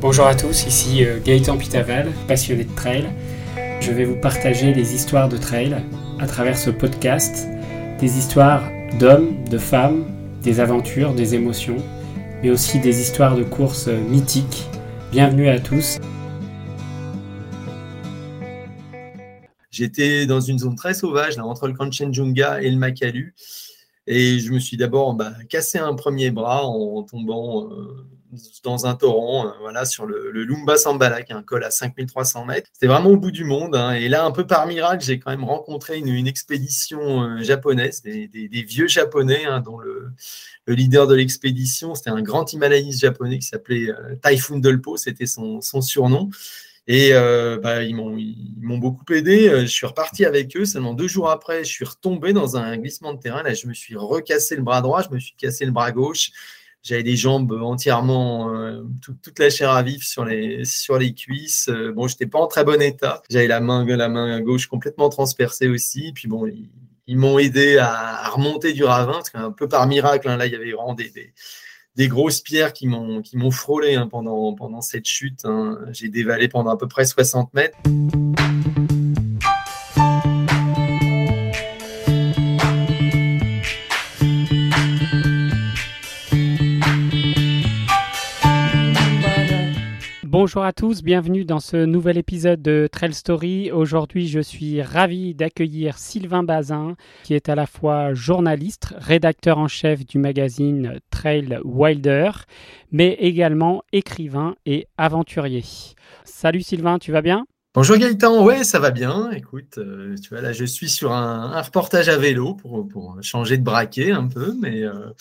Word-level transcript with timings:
Bonjour 0.00 0.24
à 0.24 0.34
tous, 0.34 0.66
ici 0.66 1.04
euh, 1.04 1.20
Gaëtan 1.22 1.58
Pitaval, 1.58 2.10
passionné 2.26 2.64
de 2.64 2.74
trail. 2.74 3.06
Je 3.82 3.92
vais 3.92 4.06
vous 4.06 4.16
partager 4.16 4.72
des 4.72 4.94
histoires 4.94 5.28
de 5.28 5.36
trail 5.36 5.76
à 6.18 6.26
travers 6.26 6.56
ce 6.56 6.70
podcast, 6.70 7.46
des 7.98 8.16
histoires 8.16 8.62
d'hommes, 8.98 9.44
de 9.50 9.58
femmes, 9.58 10.06
des 10.42 10.58
aventures, 10.58 11.12
des 11.12 11.34
émotions, 11.34 11.76
mais 12.42 12.48
aussi 12.48 12.80
des 12.80 13.02
histoires 13.02 13.36
de 13.36 13.42
courses 13.42 13.88
euh, 13.88 14.00
mythiques. 14.00 14.64
Bienvenue 15.12 15.50
à 15.50 15.60
tous. 15.60 15.98
J'étais 19.70 20.24
dans 20.24 20.40
une 20.40 20.60
zone 20.60 20.76
très 20.76 20.94
sauvage, 20.94 21.36
là, 21.36 21.44
entre 21.44 21.68
le 21.68 21.74
Kanchenjunga 21.74 22.62
et 22.62 22.70
le 22.70 22.78
Makalu. 22.78 23.34
Et 24.06 24.38
je 24.38 24.50
me 24.50 24.60
suis 24.60 24.78
d'abord 24.78 25.12
bah, 25.12 25.34
cassé 25.50 25.76
un 25.76 25.94
premier 25.94 26.30
bras 26.30 26.64
en 26.64 27.02
tombant 27.02 27.70
euh, 27.70 28.06
dans 28.64 28.86
un 28.86 28.94
torrent, 28.94 29.46
euh, 29.46 29.50
voilà, 29.60 29.84
sur 29.84 30.06
le, 30.06 30.30
Lumba 30.30 30.76
Sambala, 30.76 31.22
qui 31.22 31.32
est 31.32 31.34
un 31.34 31.42
col 31.42 31.64
à 31.64 31.70
5300 31.70 32.44
mètres. 32.44 32.68
C'était 32.72 32.86
vraiment 32.86 33.10
au 33.10 33.16
bout 33.16 33.30
du 33.30 33.44
monde. 33.44 33.74
Hein. 33.76 33.92
Et 33.92 34.08
là, 34.08 34.24
un 34.24 34.30
peu 34.30 34.46
par 34.46 34.66
miracle, 34.66 35.04
j'ai 35.04 35.18
quand 35.18 35.30
même 35.30 35.44
rencontré 35.44 35.98
une, 35.98 36.26
expédition 36.26 37.22
euh, 37.22 37.42
japonaise, 37.42 38.02
des, 38.02 38.28
vieux 38.66 38.88
japonais, 38.88 39.44
hein, 39.44 39.60
dont 39.60 39.78
le, 39.78 40.12
leader 40.66 41.06
de 41.06 41.14
l'expédition, 41.14 41.94
c'était 41.94 42.10
un 42.10 42.22
grand 42.22 42.52
Himalayiste 42.52 43.00
japonais 43.00 43.38
qui 43.38 43.46
s'appelait 43.46 43.90
euh, 43.90 44.14
Typhoon 44.22 44.58
Dolpo, 44.58 44.96
c'était 44.96 45.26
son, 45.26 45.60
surnom. 45.60 46.30
Et 46.86 47.12
bah, 47.62 47.84
ils 47.84 47.94
m'ont 47.94 48.78
beaucoup 48.78 49.04
aidé. 49.12 49.48
Je 49.60 49.66
suis 49.66 49.86
reparti 49.86 50.24
avec 50.24 50.56
eux. 50.56 50.64
Seulement 50.64 50.92
deux 50.92 51.06
jours 51.06 51.30
après, 51.30 51.62
je 51.62 51.68
suis 51.70 51.84
retombé 51.84 52.32
dans 52.32 52.56
un 52.56 52.76
glissement 52.78 53.14
de 53.14 53.20
terrain. 53.20 53.44
Là, 53.44 53.54
je 53.54 53.68
me 53.68 53.74
suis 53.74 53.94
recassé 53.94 54.56
le 54.56 54.62
bras 54.62 54.80
droit, 54.80 55.02
je 55.02 55.14
me 55.14 55.20
suis 55.20 55.36
cassé 55.36 55.64
le 55.64 55.70
bras 55.70 55.92
gauche. 55.92 56.32
J'avais 56.82 57.02
des 57.02 57.16
jambes 57.16 57.52
entièrement, 57.52 58.54
euh, 58.54 58.82
toute 59.02 59.38
la 59.38 59.50
chair 59.50 59.70
à 59.70 59.82
vif 59.82 60.02
sur 60.02 60.24
les, 60.24 60.64
sur 60.64 60.98
les 60.98 61.12
cuisses. 61.12 61.68
Euh, 61.68 61.92
bon, 61.92 62.08
je 62.08 62.14
n'étais 62.14 62.26
pas 62.26 62.38
en 62.38 62.46
très 62.46 62.64
bon 62.64 62.80
état. 62.80 63.22
J'avais 63.28 63.46
la 63.46 63.60
main, 63.60 63.84
la 63.84 64.08
main 64.08 64.40
gauche 64.40 64.66
complètement 64.66 65.10
transpercée 65.10 65.68
aussi. 65.68 66.12
Puis 66.14 66.26
bon, 66.26 66.46
ils, 67.06 67.18
m'ont 67.18 67.38
aidé 67.38 67.76
à, 67.76 68.28
remonter 68.30 68.72
du 68.72 68.84
ravin, 68.84 69.12
parce 69.12 69.30
qu'un 69.30 69.50
peu 69.50 69.68
par 69.68 69.86
miracle, 69.86 70.28
hein, 70.28 70.38
là, 70.38 70.46
il 70.46 70.52
y 70.52 70.56
avait 70.56 70.72
vraiment 70.72 70.94
des, 70.94 71.12
des, 71.96 72.08
grosses 72.08 72.40
pierres 72.40 72.72
qui 72.72 72.86
m'ont 72.86 73.50
frôlé 73.50 73.96
hein, 73.96 74.06
pendant, 74.06 74.54
pendant 74.54 74.80
cette 74.80 75.06
chute. 75.06 75.44
Hein. 75.44 75.78
J'ai 75.90 76.08
dévalé 76.08 76.48
pendant 76.48 76.70
à 76.70 76.78
peu 76.78 76.88
près 76.88 77.04
60 77.04 77.52
mètres. 77.52 77.76
Bonjour 90.42 90.64
à 90.64 90.72
tous, 90.72 91.02
bienvenue 91.02 91.44
dans 91.44 91.60
ce 91.60 91.76
nouvel 91.76 92.16
épisode 92.16 92.62
de 92.62 92.88
Trail 92.90 93.12
Story. 93.12 93.70
Aujourd'hui, 93.72 94.26
je 94.26 94.40
suis 94.40 94.80
ravi 94.80 95.34
d'accueillir 95.34 95.98
Sylvain 95.98 96.42
Bazin, 96.42 96.96
qui 97.24 97.34
est 97.34 97.50
à 97.50 97.54
la 97.54 97.66
fois 97.66 98.14
journaliste, 98.14 98.94
rédacteur 98.96 99.58
en 99.58 99.68
chef 99.68 100.06
du 100.06 100.16
magazine 100.16 100.98
Trail 101.10 101.58
Wilder, 101.62 102.30
mais 102.90 103.18
également 103.20 103.82
écrivain 103.92 104.54
et 104.64 104.86
aventurier. 104.96 105.62
Salut 106.24 106.62
Sylvain, 106.62 106.98
tu 106.98 107.12
vas 107.12 107.20
bien? 107.20 107.44
Bonjour 107.72 107.96
Gaëtan, 107.98 108.44
ouais, 108.44 108.64
ça 108.64 108.80
va 108.80 108.90
bien. 108.90 109.30
Écoute, 109.30 109.78
euh, 109.78 110.16
tu 110.20 110.30
vois, 110.30 110.40
là, 110.40 110.52
je 110.52 110.64
suis 110.64 110.88
sur 110.88 111.12
un, 111.12 111.62
reportage 111.62 112.08
à 112.08 112.18
vélo 112.18 112.54
pour, 112.54 113.16
changer 113.22 113.58
de 113.58 113.62
braquet 113.62 114.10
un 114.10 114.26
peu, 114.26 114.54
mais 114.60 114.82
euh, 114.82 115.12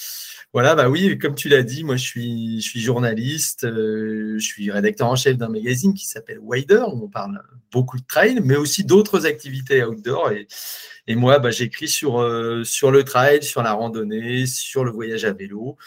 voilà, 0.51 0.73
bah 0.73 0.89
oui, 0.89 1.19
comme 1.19 1.35
tu 1.35 1.47
l'as 1.47 1.61
dit, 1.61 1.83
moi, 1.83 1.95
je 1.95 2.05
suis, 2.05 2.61
journaliste, 2.75 3.65
euh, 3.65 4.39
je 4.39 4.43
suis 4.43 4.71
rédacteur 4.71 5.07
en 5.07 5.15
chef 5.15 5.37
d'un 5.37 5.49
magazine 5.49 5.93
qui 5.93 6.07
s'appelle 6.07 6.39
Wider, 6.39 6.85
où 6.91 7.03
on 7.03 7.07
parle 7.07 7.39
beaucoup 7.71 7.99
de 7.99 8.05
trail, 8.07 8.39
mais 8.43 8.55
aussi 8.55 8.83
d'autres 8.83 9.27
activités 9.27 9.83
outdoor. 9.83 10.31
Et, 10.31 11.15
moi, 11.15 11.37
bah, 11.37 11.51
j'écris 11.51 11.87
sur 11.87 12.19
le 12.19 13.01
trail, 13.03 13.43
sur 13.43 13.61
la 13.61 13.73
randonnée, 13.73 14.47
sur 14.47 14.83
le 14.83 14.89
voyage 14.89 15.23
à 15.23 15.33
vélo 15.33 15.77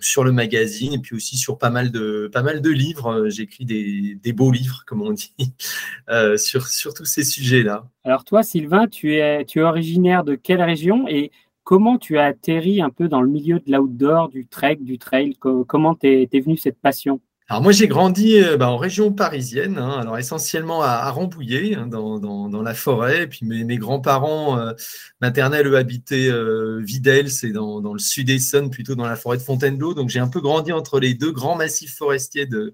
sur 0.00 0.24
le 0.24 0.32
magazine 0.32 0.92
et 0.92 0.98
puis 0.98 1.16
aussi 1.16 1.36
sur 1.36 1.58
pas 1.58 1.70
mal 1.70 1.90
de, 1.90 2.70
livres. 2.70 3.12
Euh, 3.12 3.30
j'écris 3.30 3.64
des, 3.64 4.16
des, 4.22 4.32
beaux 4.32 4.52
livres, 4.52 4.84
comme 4.86 5.02
on 5.02 5.12
dit, 5.12 5.34
euh, 6.10 6.36
sur, 6.36 6.66
sur 6.68 6.94
tous 6.94 7.04
ces 7.04 7.24
sujets-là. 7.24 7.88
Alors 8.04 8.24
toi, 8.24 8.42
Sylvain, 8.42 8.86
tu 8.86 9.16
es, 9.16 9.44
tu 9.44 9.60
es 9.60 9.62
originaire 9.62 10.24
de 10.24 10.34
quelle 10.34 10.62
région 10.62 11.08
et 11.08 11.32
comment 11.64 11.98
tu 11.98 12.18
as 12.18 12.26
atterri 12.26 12.80
un 12.80 12.90
peu 12.90 13.08
dans 13.08 13.22
le 13.22 13.28
milieu 13.28 13.60
de 13.60 13.72
l'outdoor, 13.72 14.28
du 14.28 14.46
trek, 14.46 14.76
du 14.80 14.98
trail? 14.98 15.34
Comment 15.36 15.94
t'es 15.94 16.28
es 16.32 16.40
venu 16.40 16.56
cette 16.56 16.78
passion? 16.80 17.20
Alors 17.50 17.64
moi 17.64 17.72
j'ai 17.72 17.88
grandi 17.88 18.40
euh, 18.40 18.56
bah, 18.56 18.70
en 18.70 18.76
région 18.76 19.12
parisienne, 19.12 19.76
hein, 19.76 19.98
alors 19.98 20.16
essentiellement 20.18 20.82
à, 20.84 21.10
Rambouillet, 21.10 21.74
hein, 21.74 21.88
dans, 21.88 22.62
la 22.62 22.74
forêt. 22.74 23.26
Puis 23.26 23.44
mes, 23.44 23.76
grands-parents 23.76 24.56
euh, 24.56 24.72
maternels 25.20 25.66
eux, 25.66 25.76
habitaient 25.76 26.28
euh, 26.30 26.80
Videl, 26.80 27.28
c'est 27.28 27.50
dans, 27.50 27.80
le 27.92 27.98
sud 27.98 28.30
Essonne, 28.30 28.70
plutôt 28.70 28.94
dans 28.94 29.04
la 29.04 29.16
forêt 29.16 29.36
de 29.36 29.42
Fontainebleau. 29.42 29.94
Donc 29.94 30.10
j'ai 30.10 30.20
un 30.20 30.28
peu 30.28 30.40
grandi 30.40 30.70
entre 30.70 31.00
les 31.00 31.14
deux 31.14 31.32
grands 31.32 31.56
massifs 31.56 31.96
forestiers 31.96 32.46
de, 32.46 32.72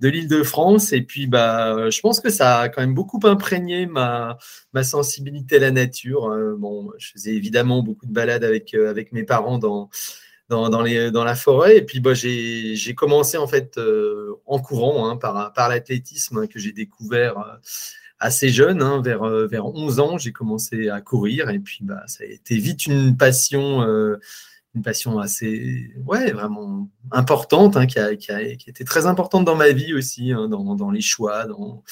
de 0.00 0.08
l'île 0.08 0.26
de 0.26 0.42
France. 0.42 0.92
Et 0.92 1.02
puis 1.02 1.28
bah 1.28 1.88
je 1.88 2.00
pense 2.00 2.18
que 2.18 2.30
ça 2.30 2.58
a 2.58 2.68
quand 2.70 2.80
même 2.80 2.94
beaucoup 2.94 3.20
imprégné 3.22 3.86
ma, 3.86 4.36
sensibilité 4.82 5.56
à 5.56 5.60
la 5.60 5.70
nature. 5.70 6.36
bon, 6.58 6.90
je 6.98 7.12
faisais 7.12 7.34
évidemment 7.36 7.84
beaucoup 7.84 8.06
de 8.06 8.12
balades 8.12 8.42
avec 8.42 9.12
mes 9.12 9.22
parents 9.22 9.58
dans 9.58 9.90
dans, 10.48 10.82
les, 10.82 11.10
dans 11.10 11.24
la 11.24 11.34
forêt. 11.34 11.76
Et 11.76 11.82
puis, 11.82 12.00
bah, 12.00 12.14
j'ai 12.14 12.94
commencé 12.94 13.36
en 13.36 13.46
fait 13.46 13.78
euh, 13.78 14.34
en 14.46 14.58
courant 14.58 15.08
hein, 15.08 15.16
par, 15.16 15.52
par 15.52 15.68
l'athlétisme 15.68 16.46
que 16.48 16.58
j'ai 16.58 16.72
découvert 16.72 17.38
euh, 17.38 17.56
assez 18.18 18.48
jeune, 18.48 18.82
hein, 18.82 19.02
vers, 19.02 19.22
euh, 19.24 19.46
vers 19.46 19.66
11 19.66 20.00
ans. 20.00 20.18
J'ai 20.18 20.32
commencé 20.32 20.88
à 20.88 21.00
courir 21.00 21.50
et 21.50 21.58
puis 21.58 21.80
bah, 21.82 22.02
ça 22.06 22.24
a 22.24 22.26
été 22.26 22.56
vite 22.56 22.86
une 22.86 23.16
passion. 23.16 23.82
une 24.74 24.82
passion 24.82 25.18
assez, 25.18 25.90
ouais, 26.06 26.30
vraiment 26.30 26.88
importante, 27.10 27.76
hein, 27.76 27.86
qui, 27.86 27.98
a, 27.98 28.14
qui, 28.16 28.30
a, 28.30 28.54
qui, 28.56 28.68
a, 28.68 28.70
été 28.70 28.84
très 28.84 29.06
importante 29.06 29.44
dans 29.44 29.56
ma 29.56 29.70
vie 29.70 29.94
aussi, 29.94 30.30
hein, 30.32 30.48
dans, 30.48 30.76
dans, 30.76 30.90
les 30.90 31.00
choix, 31.00 31.46
dans, 31.46 31.82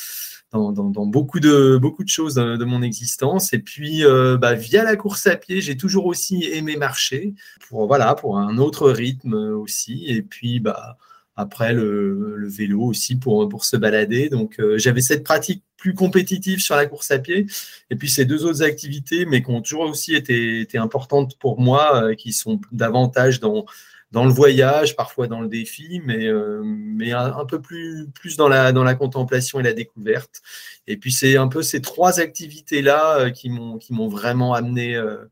dans, 0.56 1.06
beaucoup, 1.06 1.40
de, 1.40 1.76
beaucoup 1.76 2.04
de 2.04 2.08
choses 2.08 2.34
de, 2.34 2.64
mon 2.64 2.82
existence. 2.82 3.52
Et 3.52 3.58
puis, 3.58 4.04
euh, 4.04 4.36
bah, 4.36 4.54
via 4.54 4.84
la 4.84 4.96
course 4.96 5.26
à 5.26 5.36
pied, 5.36 5.60
j'ai 5.60 5.76
toujours 5.76 6.06
aussi 6.06 6.44
aimé 6.44 6.76
marcher 6.76 7.34
pour, 7.68 7.86
voilà, 7.86 8.14
pour 8.14 8.38
un 8.38 8.58
autre 8.58 8.90
rythme 8.90 9.34
aussi. 9.34 10.06
Et 10.06 10.22
puis, 10.22 10.60
bah, 10.60 10.96
après, 11.36 11.74
le, 11.74 12.48
vélo 12.48 12.82
aussi 12.82 13.16
pour, 13.16 13.48
pour 13.48 13.64
se 13.64 13.76
balader. 13.76 14.30
Donc, 14.30 14.58
euh, 14.58 14.78
j'avais 14.78 15.02
cette 15.02 15.22
pratique 15.22 15.62
plus 15.76 15.94
compétitive 15.94 16.60
sur 16.60 16.76
la 16.76 16.86
course 16.86 17.10
à 17.10 17.18
pied. 17.18 17.46
Et 17.90 17.96
puis, 17.96 18.08
ces 18.08 18.24
deux 18.24 18.44
autres 18.44 18.62
activités, 18.62 19.26
mais 19.26 19.42
qui 19.42 19.50
ont 19.50 19.60
toujours 19.60 19.82
aussi 19.82 20.14
été, 20.14 20.66
importantes 20.78 21.38
pour 21.38 21.60
moi, 21.60 22.02
euh, 22.02 22.14
qui 22.14 22.32
sont 22.32 22.60
davantage 22.72 23.40
dans 23.40 23.66
dans 24.12 24.24
le 24.24 24.30
voyage, 24.30 24.96
parfois 24.96 25.26
dans 25.26 25.40
le 25.40 25.48
défi, 25.48 26.00
mais, 26.04 26.26
euh, 26.26 26.62
mais 26.64 27.12
un, 27.12 27.44
peu 27.44 27.60
plus, 27.60 28.08
plus 28.14 28.36
dans, 28.36 28.48
la, 28.48 28.72
dans 28.72 28.84
la 28.84 28.94
contemplation 28.94 29.60
et 29.60 29.62
la 29.62 29.72
découverte. 29.72 30.42
Et 30.86 30.96
puis 30.96 31.12
c'est 31.12 31.36
un 31.36 31.48
peu 31.48 31.62
ces 31.62 31.80
trois 31.80 32.20
activités-là 32.20 33.18
euh, 33.18 33.30
qui 33.30 33.50
m'ont 33.50 34.08
vraiment 34.08 34.54
amené 34.54 34.94
euh, 34.94 35.24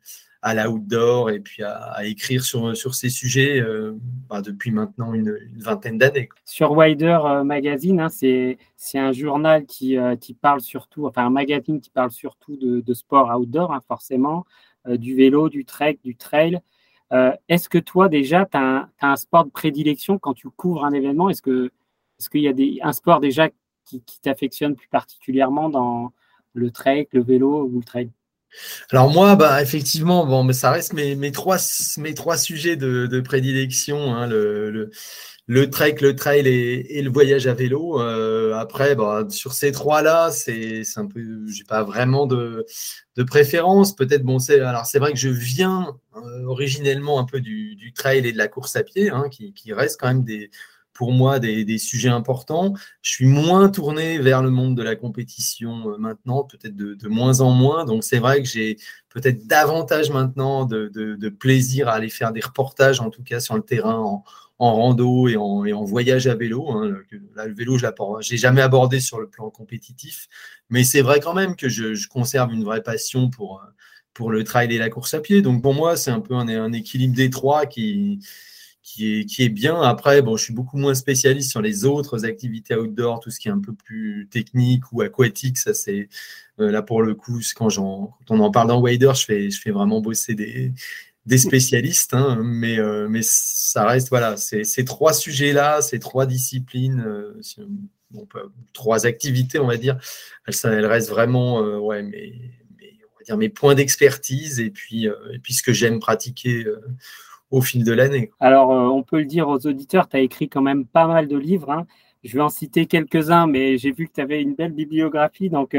à 0.42 0.54
l'outdoor 0.54 1.30
et 1.30 1.40
puis 1.40 1.62
à, 1.62 2.04
écrire 2.04 2.44
sur, 2.44 2.76
sur 2.76 2.94
ces 2.94 3.08
sujets 3.08 3.64
bah, 4.28 4.42
depuis 4.42 4.72
maintenant 4.72 5.14
une, 5.14 5.38
vingtaine 5.56 5.96
d'années. 5.96 6.28
Sur 6.44 6.72
Wider 6.72 7.18
Magazine, 7.46 7.98
hein, 7.98 8.10
c'est 8.10 8.58
un 8.98 9.12
journal 9.12 9.64
qui, 9.64 9.96
qui, 10.20 10.34
parle 10.34 10.60
surtout, 10.60 11.06
enfin 11.06 11.24
un 11.24 11.30
magazine 11.30 11.80
qui 11.80 11.88
parle 11.88 12.10
surtout 12.10 12.58
de, 12.58 12.80
de 12.82 12.92
sport 12.92 13.34
outdoor, 13.34 13.72
hein, 13.72 13.80
forcément, 13.88 14.44
du 14.86 15.14
vélo, 15.14 15.48
du 15.48 15.64
trek, 15.64 15.98
du 16.04 16.14
trail. 16.14 16.60
Euh, 17.14 17.32
est-ce 17.48 17.68
que 17.68 17.78
toi, 17.78 18.08
déjà, 18.08 18.44
tu 18.44 18.56
as, 18.56 18.88
un 19.00 19.16
sport 19.16 19.44
de 19.44 19.50
prédilection 19.50 20.18
quand 20.18 20.34
tu 20.34 20.48
couvres 20.50 20.84
un 20.84 20.92
événement? 20.92 21.30
Est-ce 21.30 21.42
qu'il 21.42 22.40
y 22.40 22.48
a 22.48 22.52
des, 22.52 22.78
un 22.82 22.92
sport 22.92 23.20
déjà 23.20 23.48
qui, 23.84 24.02
t'affectionne 24.22 24.74
plus 24.74 24.88
particulièrement 24.88 25.68
dans 25.68 26.12
le 26.54 26.70
trek, 26.70 27.08
le 27.12 27.22
vélo 27.22 27.64
ou 27.64 27.78
le 27.78 27.84
trail 27.84 28.10
alors 28.92 29.10
moi, 29.10 29.34
bah, 29.34 29.60
effectivement, 29.60 30.24
bon, 30.26 30.44
mais 30.44 30.52
ça 30.52 30.70
reste 30.70 30.92
mes, 30.92 31.32
trois, 31.32 31.58
sujets 31.58 32.76
de, 32.76 33.20
prédilection. 33.20 34.14
Hein, 34.14 34.28
trek, 35.70 35.96
le 36.00 36.16
trail 36.16 36.46
et, 36.46 37.02
le 37.02 37.10
voyage 37.10 37.46
à 37.46 37.54
vélo. 37.54 38.00
Euh, 38.00 38.54
après, 38.54 38.94
bah, 38.94 39.26
sur 39.28 39.52
ces 39.52 39.72
trois-là, 39.72 40.30
c'est 40.30 40.82
un 40.96 41.06
peu, 41.06 41.46
j'ai 41.48 41.64
pas 41.64 41.82
vraiment 41.82 42.26
de, 42.26 42.64
de 43.16 43.22
préférence. 43.22 43.94
Peut-être, 43.94 44.22
bon, 44.22 44.38
c'est 44.38 44.60
alors 44.60 44.86
c'est 44.86 44.98
vrai 44.98 45.12
que 45.12 45.18
je 45.18 45.28
viens 45.28 45.96
euh, 46.16 46.44
originellement 46.44 47.18
un 47.18 47.24
peu 47.24 47.40
du, 47.40 47.92
trail 47.94 48.26
et 48.26 48.32
de 48.32 48.38
la 48.38 48.48
course 48.48 48.76
à 48.76 48.82
pied, 48.82 49.10
hein, 49.10 49.28
qui, 49.30 49.52
qui 49.52 49.72
reste 49.72 50.00
quand 50.00 50.08
même 50.08 50.24
des, 50.24 50.50
pour 50.94 51.12
moi 51.12 51.40
des, 51.40 51.78
sujets 51.78 52.08
importants. 52.08 52.72
Je 53.02 53.10
suis 53.10 53.26
moins 53.26 53.68
tourné 53.68 54.18
vers 54.18 54.42
le 54.42 54.50
monde 54.50 54.76
de 54.76 54.82
la 54.82 54.96
compétition 54.96 55.90
euh, 55.90 55.98
maintenant, 55.98 56.44
peut-être 56.44 56.76
de, 56.76 57.08
moins 57.08 57.40
en 57.40 57.50
moins. 57.50 57.84
Donc 57.84 58.04
c'est 58.04 58.18
vrai 58.18 58.42
que 58.42 58.48
j'ai 58.48 58.78
peut-être 59.10 59.46
davantage 59.46 60.10
maintenant 60.10 60.64
de, 60.64 61.28
plaisir 61.28 61.88
à 61.88 61.94
aller 61.94 62.08
faire 62.08 62.32
des 62.32 62.40
reportages, 62.40 63.00
en 63.00 63.10
tout 63.10 63.22
cas 63.22 63.40
sur 63.40 63.56
le 63.56 63.62
terrain, 63.62 64.22
rando 64.58 65.28
et 65.28 65.36
en, 65.36 65.84
voyage 65.84 66.26
à 66.26 66.34
vélo. 66.34 66.70
Hein. 66.70 66.96
Là, 67.34 67.46
le 67.46 67.54
vélo, 67.54 67.78
je 67.78 67.86
n'ai 68.32 68.38
jamais 68.38 68.62
abordé 68.62 69.00
sur 69.00 69.20
le 69.20 69.28
plan 69.28 69.50
compétitif, 69.50 70.28
mais 70.70 70.84
c'est 70.84 71.02
vrai 71.02 71.20
quand 71.20 71.34
même 71.34 71.56
que 71.56 71.68
je, 71.68 72.06
conserve 72.08 72.52
une 72.52 72.64
vraie 72.64 72.82
passion 72.82 73.30
pour, 73.30 73.62
pour 74.12 74.30
le 74.30 74.44
trail 74.44 74.72
et 74.74 74.78
la 74.78 74.90
course 74.90 75.14
à 75.14 75.20
pied. 75.20 75.42
Donc 75.42 75.62
pour 75.62 75.74
moi, 75.74 75.96
c'est 75.96 76.10
un 76.10 76.20
peu 76.20 76.34
un, 76.34 76.72
équilibre 76.72 77.14
des 77.14 77.30
trois 77.30 77.66
qui 77.66 78.20
qui 78.82 79.20
est, 79.20 79.24
qui 79.24 79.42
est 79.42 79.48
bien. 79.48 79.80
Après, 79.80 80.20
bon, 80.20 80.36
je 80.36 80.44
suis 80.44 80.52
beaucoup 80.52 80.76
moins 80.76 80.94
spécialiste 80.94 81.50
sur 81.50 81.62
les 81.62 81.86
autres 81.86 82.26
activités 82.26 82.76
outdoor, 82.76 83.18
tout 83.18 83.30
ce 83.30 83.40
qui 83.40 83.48
est 83.48 83.50
un 83.50 83.60
peu 83.60 83.72
plus 83.72 84.28
technique 84.30 84.92
ou 84.92 85.00
aquatique. 85.00 85.56
Ça, 85.56 85.72
c'est 85.72 86.10
euh, 86.60 86.70
là 86.70 86.82
pour 86.82 87.02
le 87.02 87.14
coup, 87.14 87.40
quand, 87.56 87.68
quand, 87.74 88.14
on 88.28 88.40
en 88.40 88.50
parle 88.50 88.68
dans 88.68 88.80
Wader, 88.80 89.12
je 89.14 89.24
fais, 89.24 89.50
je 89.50 89.58
fais 89.58 89.70
vraiment 89.70 90.02
bosser 90.02 90.34
des, 90.34 90.74
des 91.26 91.38
spécialistes, 91.38 92.14
hein, 92.14 92.40
mais, 92.44 92.78
euh, 92.78 93.08
mais 93.08 93.20
ça 93.22 93.86
reste, 93.86 94.10
voilà, 94.10 94.36
ces 94.36 94.84
trois 94.84 95.12
sujets-là, 95.12 95.80
ces 95.80 95.98
trois 95.98 96.26
disciplines, 96.26 97.02
euh, 97.06 97.40
trois 98.72 99.06
activités, 99.06 99.58
on 99.58 99.66
va 99.66 99.76
dire, 99.76 99.98
elles, 100.46 100.54
elles 100.64 100.86
restent 100.86 101.10
vraiment, 101.10 101.60
ouais, 101.78 102.02
mais, 102.02 102.32
on 102.80 103.18
va 103.18 103.24
dire 103.24 103.36
mes 103.38 103.48
points 103.48 103.74
d'expertise 103.74 104.60
et 104.60 104.70
puis, 104.70 105.08
puis 105.42 105.54
ce 105.54 105.62
que 105.62 105.72
j'aime 105.72 105.98
pratiquer 105.98 106.66
au 107.50 107.60
fil 107.60 107.84
de 107.84 107.92
l'année. 107.92 108.30
Alors, 108.40 108.72
euh, 108.72 108.88
on 108.88 109.02
peut 109.02 109.18
le 109.18 109.26
dire 109.26 109.48
aux 109.48 109.66
auditeurs, 109.66 110.08
tu 110.08 110.16
as 110.16 110.20
écrit 110.20 110.48
quand 110.48 110.62
même 110.62 110.84
pas 110.84 111.06
mal 111.06 111.28
de 111.28 111.36
livres. 111.36 111.70
Hein. 111.70 111.86
Je 112.24 112.34
vais 112.34 112.42
en 112.42 112.48
citer 112.48 112.86
quelques-uns, 112.86 113.46
mais 113.46 113.78
j'ai 113.78 113.92
vu 113.92 114.08
que 114.08 114.12
tu 114.12 114.20
avais 114.20 114.42
une 114.42 114.54
belle 114.54 114.72
bibliographie. 114.72 115.50
Donc, 115.50 115.76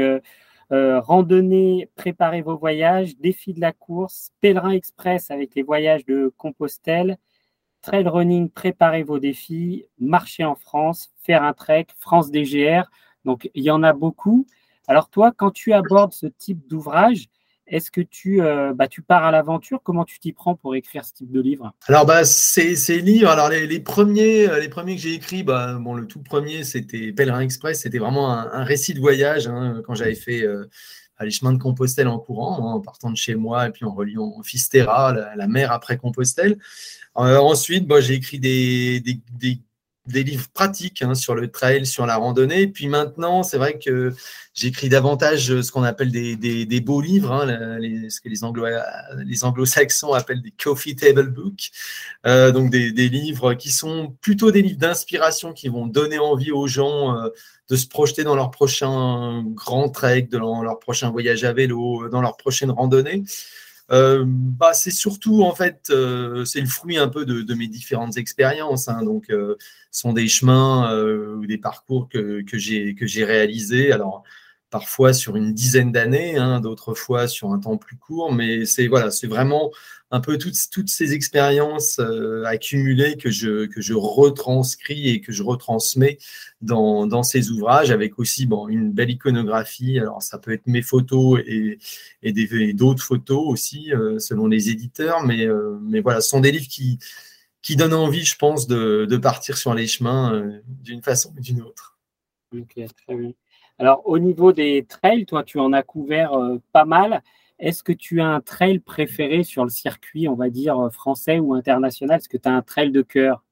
euh, 0.72 1.00
randonnée, 1.00 1.88
préparez 1.94 2.42
vos 2.42 2.56
voyages, 2.56 3.16
défi 3.18 3.52
de 3.54 3.60
la 3.60 3.72
course, 3.72 4.30
pèlerin 4.40 4.70
express 4.70 5.30
avec 5.30 5.54
les 5.54 5.62
voyages 5.62 6.04
de 6.06 6.32
Compostelle, 6.36 7.18
trail 7.82 8.08
running, 8.08 8.50
préparez 8.50 9.04
vos 9.04 9.18
défis, 9.18 9.86
marcher 9.98 10.44
en 10.44 10.56
France, 10.56 11.10
faire 11.22 11.44
un 11.44 11.52
trek, 11.52 11.86
France 11.98 12.30
DGR. 12.30 12.90
Donc, 13.24 13.50
il 13.54 13.62
y 13.62 13.70
en 13.70 13.82
a 13.82 13.92
beaucoup. 13.92 14.46
Alors, 14.88 15.08
toi, 15.08 15.32
quand 15.36 15.50
tu 15.52 15.72
abordes 15.72 16.12
ce 16.12 16.26
type 16.26 16.66
d'ouvrage, 16.68 17.28
est-ce 17.66 17.90
que 17.90 18.00
tu, 18.00 18.42
euh, 18.42 18.72
bah, 18.74 18.86
tu 18.86 19.02
pars 19.02 19.24
à 19.24 19.30
l'aventure? 19.30 19.80
Comment 19.82 20.04
tu 20.04 20.18
t'y 20.18 20.32
prends 20.32 20.54
pour 20.54 20.74
écrire 20.76 21.04
ce 21.04 21.12
type 21.12 21.30
de 21.30 21.40
livre? 21.40 21.74
Alors, 21.88 22.06
bah, 22.06 22.24
ces, 22.24 22.74
livres, 23.00 23.28
alors 23.28 23.48
les, 23.48 23.80
premiers, 23.80 24.48
euh, 24.48 24.60
les 24.60 24.68
premiers 24.68 24.94
que 24.96 25.02
j'ai 25.02 25.14
écrits, 25.14 25.42
bah, 25.42 25.74
bon, 25.80 25.94
le 25.94 26.06
tout 26.06 26.22
premier, 26.22 26.64
c'était 26.64 27.12
Pèlerin 27.12 27.40
Express. 27.40 27.80
C'était 27.80 27.98
vraiment 27.98 28.32
un, 28.32 28.64
récit 28.64 28.94
de 28.94 29.00
voyage 29.00 29.48
hein, 29.48 29.82
quand 29.84 29.94
j'avais 29.94 30.14
fait 30.14 30.42
euh, 30.42 30.68
les 31.20 31.30
chemins 31.30 31.52
de 31.52 31.58
Compostelle 31.58 32.08
en 32.08 32.18
courant, 32.18 32.58
hein, 32.58 32.72
en 32.74 32.80
partant 32.80 33.10
de 33.10 33.16
chez 33.16 33.34
moi 33.34 33.66
et 33.66 33.70
puis 33.70 33.84
en 33.84 33.94
reliant 33.94 34.40
Fisterra, 34.42 35.12
la, 35.12 35.46
mer 35.48 35.72
après 35.72 35.96
Compostelle. 35.96 36.58
ensuite, 37.14 37.86
bah, 37.86 38.00
j'ai 38.00 38.14
écrit 38.14 38.38
des 38.38 39.02
livres 40.06 40.48
pratiques 40.52 41.02
hein, 41.02 41.14
sur 41.14 41.34
le 41.34 41.50
trail, 41.50 41.86
sur 41.86 42.06
la 42.06 42.16
randonnée. 42.16 42.66
Puis 42.66 42.88
maintenant, 42.88 43.42
c'est 43.42 43.58
vrai 43.58 43.78
que 43.78 44.14
j'écris 44.54 44.88
davantage 44.88 45.60
ce 45.60 45.70
qu'on 45.70 45.82
appelle 45.82 46.10
des, 46.10 46.36
des, 46.36 46.80
beaux 46.80 47.00
livres, 47.00 47.32
hein, 47.32 47.78
les, 47.78 48.08
ce 48.10 48.20
que 48.20 48.28
les, 48.28 48.44
Anglo, 48.44 48.66
les 49.24 49.44
anglo-saxons 49.44 50.12
appellent 50.14 50.42
des 50.42 50.52
coffee 50.52 50.96
table 50.96 51.30
books. 51.30 51.70
Euh, 52.26 52.52
donc 52.52 52.70
des, 52.70 52.92
des, 52.92 53.08
livres 53.08 53.54
qui 53.54 53.70
sont 53.70 54.16
plutôt 54.20 54.50
des 54.50 54.62
livres 54.62 54.78
d'inspiration 54.78 55.52
qui 55.52 55.68
vont 55.68 55.86
donner 55.86 56.18
envie 56.18 56.52
aux 56.52 56.66
gens 56.66 57.16
euh, 57.16 57.28
de 57.68 57.76
se 57.76 57.86
projeter 57.86 58.24
dans 58.24 58.36
leur 58.36 58.50
prochain 58.50 59.42
grand 59.44 59.88
trek, 59.88 60.28
dans 60.30 60.62
leur 60.62 60.78
prochain 60.78 61.10
voyage 61.10 61.44
à 61.44 61.52
vélo, 61.52 62.08
dans 62.08 62.22
leur 62.22 62.36
prochaine 62.36 62.70
randonnée. 62.70 63.24
Euh, 63.92 64.24
bah, 64.26 64.72
c'est 64.72 64.90
surtout 64.90 65.42
en 65.42 65.54
fait, 65.54 65.88
euh, 65.90 66.44
c'est 66.44 66.60
le 66.60 66.66
fruit 66.66 66.98
un 66.98 67.08
peu 67.08 67.24
de, 67.24 67.54
mes 67.54 67.68
différentes 67.68 68.16
expériences. 68.16 68.88
Hein. 68.88 69.02
donc, 69.02 69.30
euh, 69.30 69.56
sont 69.90 70.12
des 70.12 70.28
chemins 70.28 70.94
ou 71.36 71.46
des 71.46 71.58
parcours 71.58 72.08
que, 72.08 72.42
que 72.42 72.58
j'ai 72.58 73.24
réalisés. 73.24 73.92
Alors, 73.92 74.24
parfois 74.70 75.12
sur 75.12 75.36
une 75.36 75.54
dizaine 75.54 75.92
d'années, 75.92 76.36
hein, 76.36 76.60
d'autres 76.60 76.94
fois 76.94 77.28
sur 77.28 77.52
un 77.52 77.58
temps 77.58 77.76
plus 77.78 77.96
court, 77.96 78.32
mais 78.32 78.66
c'est 78.66 78.88
voilà, 78.88 79.10
c'est 79.10 79.26
vraiment 79.26 79.70
un 80.12 80.20
peu 80.20 80.38
toutes, 80.38 80.56
toutes 80.70 80.88
ces 80.88 81.14
expériences 81.14 81.98
euh, 81.98 82.44
accumulées 82.44 83.16
que 83.16 83.30
je, 83.30 83.66
que 83.66 83.80
je 83.80 83.92
retranscris 83.92 85.08
et 85.08 85.20
que 85.20 85.32
je 85.32 85.42
retransmets 85.42 86.18
dans, 86.60 87.08
dans 87.08 87.24
ces 87.24 87.50
ouvrages, 87.50 87.90
avec 87.90 88.18
aussi 88.18 88.46
bon, 88.46 88.68
une 88.68 88.92
belle 88.92 89.10
iconographie. 89.10 89.98
Alors 89.98 90.22
ça 90.22 90.38
peut 90.38 90.52
être 90.52 90.66
mes 90.66 90.82
photos 90.82 91.40
et, 91.46 91.78
et 92.22 92.72
d'autres 92.72 93.02
photos 93.02 93.42
aussi, 93.46 93.92
euh, 93.92 94.18
selon 94.18 94.46
les 94.46 94.70
éditeurs, 94.70 95.24
mais, 95.24 95.44
euh, 95.46 95.76
mais 95.82 96.00
voilà, 96.00 96.20
ce 96.20 96.28
sont 96.28 96.40
des 96.40 96.52
livres 96.52 96.68
qui, 96.68 96.98
qui 97.60 97.74
donnent 97.74 97.94
envie, 97.94 98.24
je 98.24 98.36
pense, 98.36 98.68
de, 98.68 99.06
de 99.10 99.16
partir 99.16 99.56
sur 99.56 99.74
les 99.74 99.88
chemins 99.88 100.50
d'une 100.66 101.02
façon 101.02 101.32
ou 101.36 101.40
d'une 101.40 101.62
autre. 101.62 101.98
Ok, 102.54 102.74
très 102.74 103.16
bien. 103.16 103.32
Alors, 103.78 104.02
au 104.06 104.18
niveau 104.18 104.52
des 104.52 104.86
trails, 104.88 105.26
toi, 105.26 105.42
tu 105.42 105.58
en 105.58 105.72
as 105.72 105.82
couvert 105.82 106.30
pas 106.72 106.84
mal. 106.84 107.22
Est-ce 107.58 107.82
que 107.82 107.92
tu 107.92 108.20
as 108.20 108.26
un 108.26 108.40
trail 108.40 108.78
préféré 108.78 109.44
sur 109.44 109.64
le 109.64 109.70
circuit, 109.70 110.28
on 110.28 110.34
va 110.34 110.50
dire, 110.50 110.78
euh, 110.78 110.90
français 110.90 111.38
ou 111.38 111.54
international? 111.54 112.18
Est-ce 112.18 112.28
que 112.28 112.36
tu 112.36 112.48
as 112.48 112.52
un 112.52 112.62
trail 112.62 112.90
de 112.90 113.02
cœur? 113.02 113.42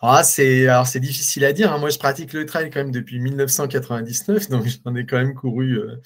Ah, 0.00 0.24
c'est 0.24 0.66
alors 0.66 0.86
c'est 0.86 1.00
difficile 1.00 1.44
à 1.44 1.52
dire. 1.52 1.72
Hein. 1.72 1.78
Moi, 1.78 1.90
je 1.90 1.98
pratique 1.98 2.32
le 2.32 2.44
trail 2.46 2.70
quand 2.70 2.80
même 2.80 2.90
depuis 2.90 3.20
1999, 3.20 4.48
donc 4.48 4.66
j'en 4.84 4.94
ai 4.96 5.06
quand 5.06 5.18
même 5.18 5.34
couru 5.34 5.78
euh, 5.78 5.96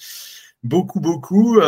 beaucoup, 0.62 1.00
beaucoup. 1.00 1.60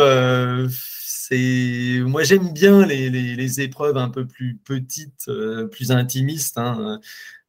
c'est 0.69 1.99
moi, 2.05 2.23
j'aime 2.23 2.53
bien 2.53 2.85
les, 2.85 3.61
épreuves 3.61 3.97
un 3.97 4.09
peu 4.09 4.27
plus 4.27 4.57
petites, 4.63 5.29
plus 5.71 5.91
intimistes. 5.91 6.57
Hein. 6.57 6.99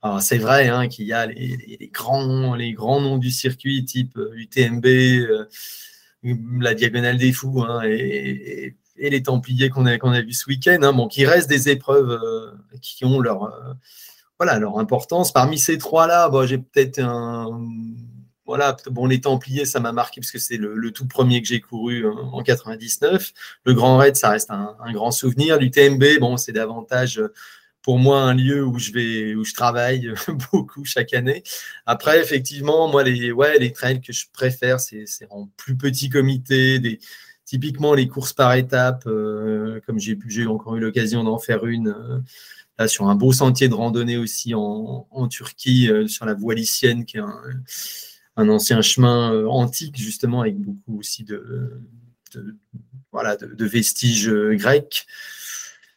Alors, 0.03 0.23
c'est 0.23 0.39
vrai 0.39 0.69
hein, 0.69 0.89
qu'il 0.89 1.07
y 1.07 1.13
a 1.13 1.27
les, 1.27 1.91
grands, 1.93 2.55
les 2.55 2.73
grands 2.73 3.03
noms 3.03 3.19
du 3.19 3.31
circuit, 3.31 3.85
type 3.85 4.19
UTMB, 4.35 4.87
euh, 4.87 4.89
euh, 4.89 5.45
la 6.23 6.75
Diagonale 6.75 7.19
des 7.19 7.33
Fous 7.33 7.63
hein, 7.63 7.83
et, 7.85 8.75
les 8.97 9.23
Templiers 9.23 9.71
qu'on 9.71 9.87
a, 9.87 9.97
qu'on 9.97 10.13
a 10.13 10.21
vus 10.21 10.35
ce 10.35 10.47
week-end, 10.49 10.79
hein, 10.83 10.93
bon, 10.93 11.09
qui 11.09 11.25
restent 11.25 11.49
des 11.49 11.71
épreuves 11.71 12.11
euh, 12.11 12.51
qui 12.83 13.07
ont 13.07 13.19
leur, 13.19 13.77
voilà, 14.39 14.59
leur 14.59 14.79
importance. 14.79 15.33
Parmi 15.33 15.59
ces 15.59 15.79
trois-là, 15.79 16.31
j'ai 16.47 16.59
peut-être 16.59 16.99
un. 16.99 17.67
Voilà, 18.45 18.77
bon, 18.91 19.07
les 19.07 19.21
Templiers, 19.21 19.65
ça 19.65 19.79
m'a 19.81 19.93
marqué 19.93 20.21
parce 20.21 20.33
que 20.33 20.39
c'est 20.41 20.57
le, 20.57 20.91
tout 20.91 21.07
premier 21.07 21.41
que 21.41 21.47
j'ai 21.47 21.61
couru 21.61 22.05
en 22.07 22.43
99. 22.43 23.33
Le 23.65 23.75
Grand 23.75 23.97
Raid, 23.97 24.17
ça 24.17 24.31
reste 24.31 24.51
un, 24.51 24.77
un 24.85 24.93
grand 24.93 25.13
souvenir. 25.13 25.59
L'UTMB, 25.59 26.19
bon, 26.19 26.37
c'est 26.37 26.53
davantage 26.53 27.23
pour 27.83 27.99
moi 27.99 28.23
un 28.23 28.35
lieu 28.35 28.65
où 28.65 28.79
je 28.79 28.93
vais 28.93 29.35
où 29.35 29.45
je 29.45 29.55
travaille 29.55 30.13
beaucoup 30.53 30.85
chaque 30.85 31.15
année. 31.15 31.43
Après 31.87 32.21
effectivement 32.21 32.89
moi 32.89 33.03
les 33.03 33.33
ouais 33.33 33.59
les 33.59 33.73
trails 33.73 34.01
que 34.01 34.13
je 34.13 34.27
préfère 34.33 34.81
c'est 34.81 35.07
en 35.31 35.47
plus 35.57 35.77
petit 35.77 36.09
comité 36.11 36.99
typiquement 37.45 37.95
les 37.95 38.07
courses 38.07 38.33
par 38.33 38.55
étapes 38.55 39.05
euh, 39.07 39.81
comme 39.87 39.99
j'ai 39.99 40.47
encore 40.47 40.77
eu 40.77 40.81
l'occasion 40.81 41.25
d'en 41.25 41.39
faire 41.39 41.67
une 41.67 41.89
euh, 41.89 42.21
là 42.79 42.87
sur 42.87 43.09
un 43.09 43.17
beau 43.17 43.33
sentier 43.33 43.69
de 43.69 43.75
randonnée 43.75 44.17
aussi 44.17 44.55
en, 44.55 45.07
Turquie 45.29 45.91
euh, 45.91 46.07
sur 46.07 46.27
la 46.27 46.35
voie 46.35 46.55
lycienne 46.55 47.05
qui 47.05 47.17
est 47.17 47.21
un, 47.21 48.49
ancien 48.49 48.81
chemin 48.81 49.47
antique 49.47 49.99
justement 49.99 50.43
avec 50.43 50.57
beaucoup 50.57 50.99
aussi 50.99 51.25
de, 51.25 51.83
voilà 53.13 53.37
de 53.37 53.65
vestiges 53.67 54.31
grecs 54.31 55.07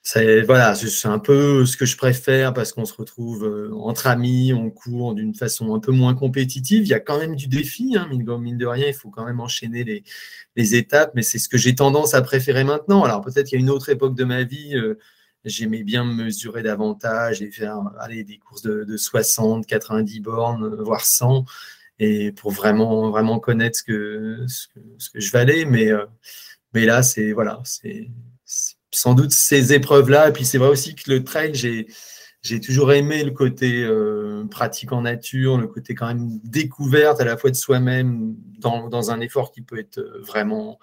c'est 0.06 0.42
voilà, 0.42 0.76
c'est 0.76 1.08
un 1.08 1.18
peu 1.18 1.66
ce 1.66 1.78
que 1.78 1.86
je 1.86 1.96
préfère 1.96 2.54
parce 2.54 2.74
qu'on 2.74 2.84
se 2.84 2.94
retrouve 2.94 3.46
euh, 3.46 3.74
entre 3.74 4.08
amis, 4.08 4.52
on 4.54 4.70
court 4.70 5.16
d'une 5.16 5.34
façon 5.34 5.74
un 5.74 5.80
peu 5.80 5.94
moins 5.94 6.14
compétitive. 6.14 6.84
Il 6.84 6.90
y 6.90 6.94
a 6.94 7.00
quand 7.00 7.18
même 7.20 7.38
du 7.38 7.48
défi, 7.48 7.96
hein, 7.98 8.10
mine 8.10 8.58
de 8.58 8.66
rien, 8.66 8.88
il 8.88 8.94
faut 8.94 9.10
quand 9.10 9.26
même 9.26 9.40
enchaîner 9.40 9.86
les, 9.86 10.04
les 10.58 10.76
étapes, 10.76 11.14
mais 11.16 11.22
c'est 11.24 11.40
ce 11.40 11.48
que 11.48 11.58
j'ai 11.58 11.74
tendance 11.74 12.14
à 12.16 12.22
préférer 12.22 12.66
maintenant. 12.66 13.04
Alors 13.04 13.22
peut-être 13.22 13.48
qu'il 13.48 13.60
y 13.60 13.62
a 13.62 13.64
une 13.64 13.70
autre 13.70 13.88
époque 13.88 14.14
de 14.16 14.26
ma 14.26 14.44
vie, 14.44 14.76
euh, 14.76 15.00
j'aimais 15.46 15.84
bien 15.84 16.04
me 16.04 16.26
mesurer 16.26 16.64
davantage 16.64 17.42
et 17.42 17.50
faire 17.50 17.80
aller 17.98 18.26
des 18.26 18.40
courses 18.40 18.62
de, 18.64 18.84
de 18.84 18.98
60, 18.98 19.66
90 19.66 20.20
bornes, 20.20 20.76
voire 20.82 21.06
100, 21.06 21.46
et 22.00 22.34
pour 22.34 22.52
vraiment 22.52 23.10
vraiment 23.10 23.40
connaître 23.40 23.78
ce 23.78 23.84
que 23.84 24.46
ce 24.48 24.68
que, 25.10 25.20
je 25.20 25.32
valais. 25.32 25.66
Mais 25.66 25.92
euh, 25.92 26.06
mais 26.74 26.86
là, 26.86 27.04
c'est 27.04 27.32
voilà, 27.34 27.62
c'est 27.66 28.10
sans 28.96 29.14
doute 29.14 29.32
ces 29.32 29.74
épreuves-là. 29.74 30.30
Et 30.30 30.34
puis 30.34 30.46
c'est 30.46 30.58
vrai 30.58 30.70
aussi 30.70 30.96
que 30.96 31.12
le 31.12 31.24
trail, 31.24 31.54
j'ai, 31.54 31.88
j'ai 32.42 32.60
toujours 32.60 32.92
aimé 32.94 33.24
le 33.24 33.32
côté 33.32 33.84
euh, 33.84 34.46
pratique 34.46 34.92
en 34.92 35.02
nature, 35.02 35.58
le 35.58 35.68
côté 35.68 35.96
quand 35.96 36.08
même 36.08 36.40
découverte 36.44 37.20
à 37.22 37.26
la 37.26 37.38
fois 37.38 37.50
de 37.50 37.56
soi-même 37.56 38.36
dans, 38.60 38.90
dans, 38.90 39.12
un 39.12 39.20
effort 39.20 39.52
qui 39.52 39.62
peut 39.62 39.80
être 39.80 40.00
vraiment, 40.22 40.80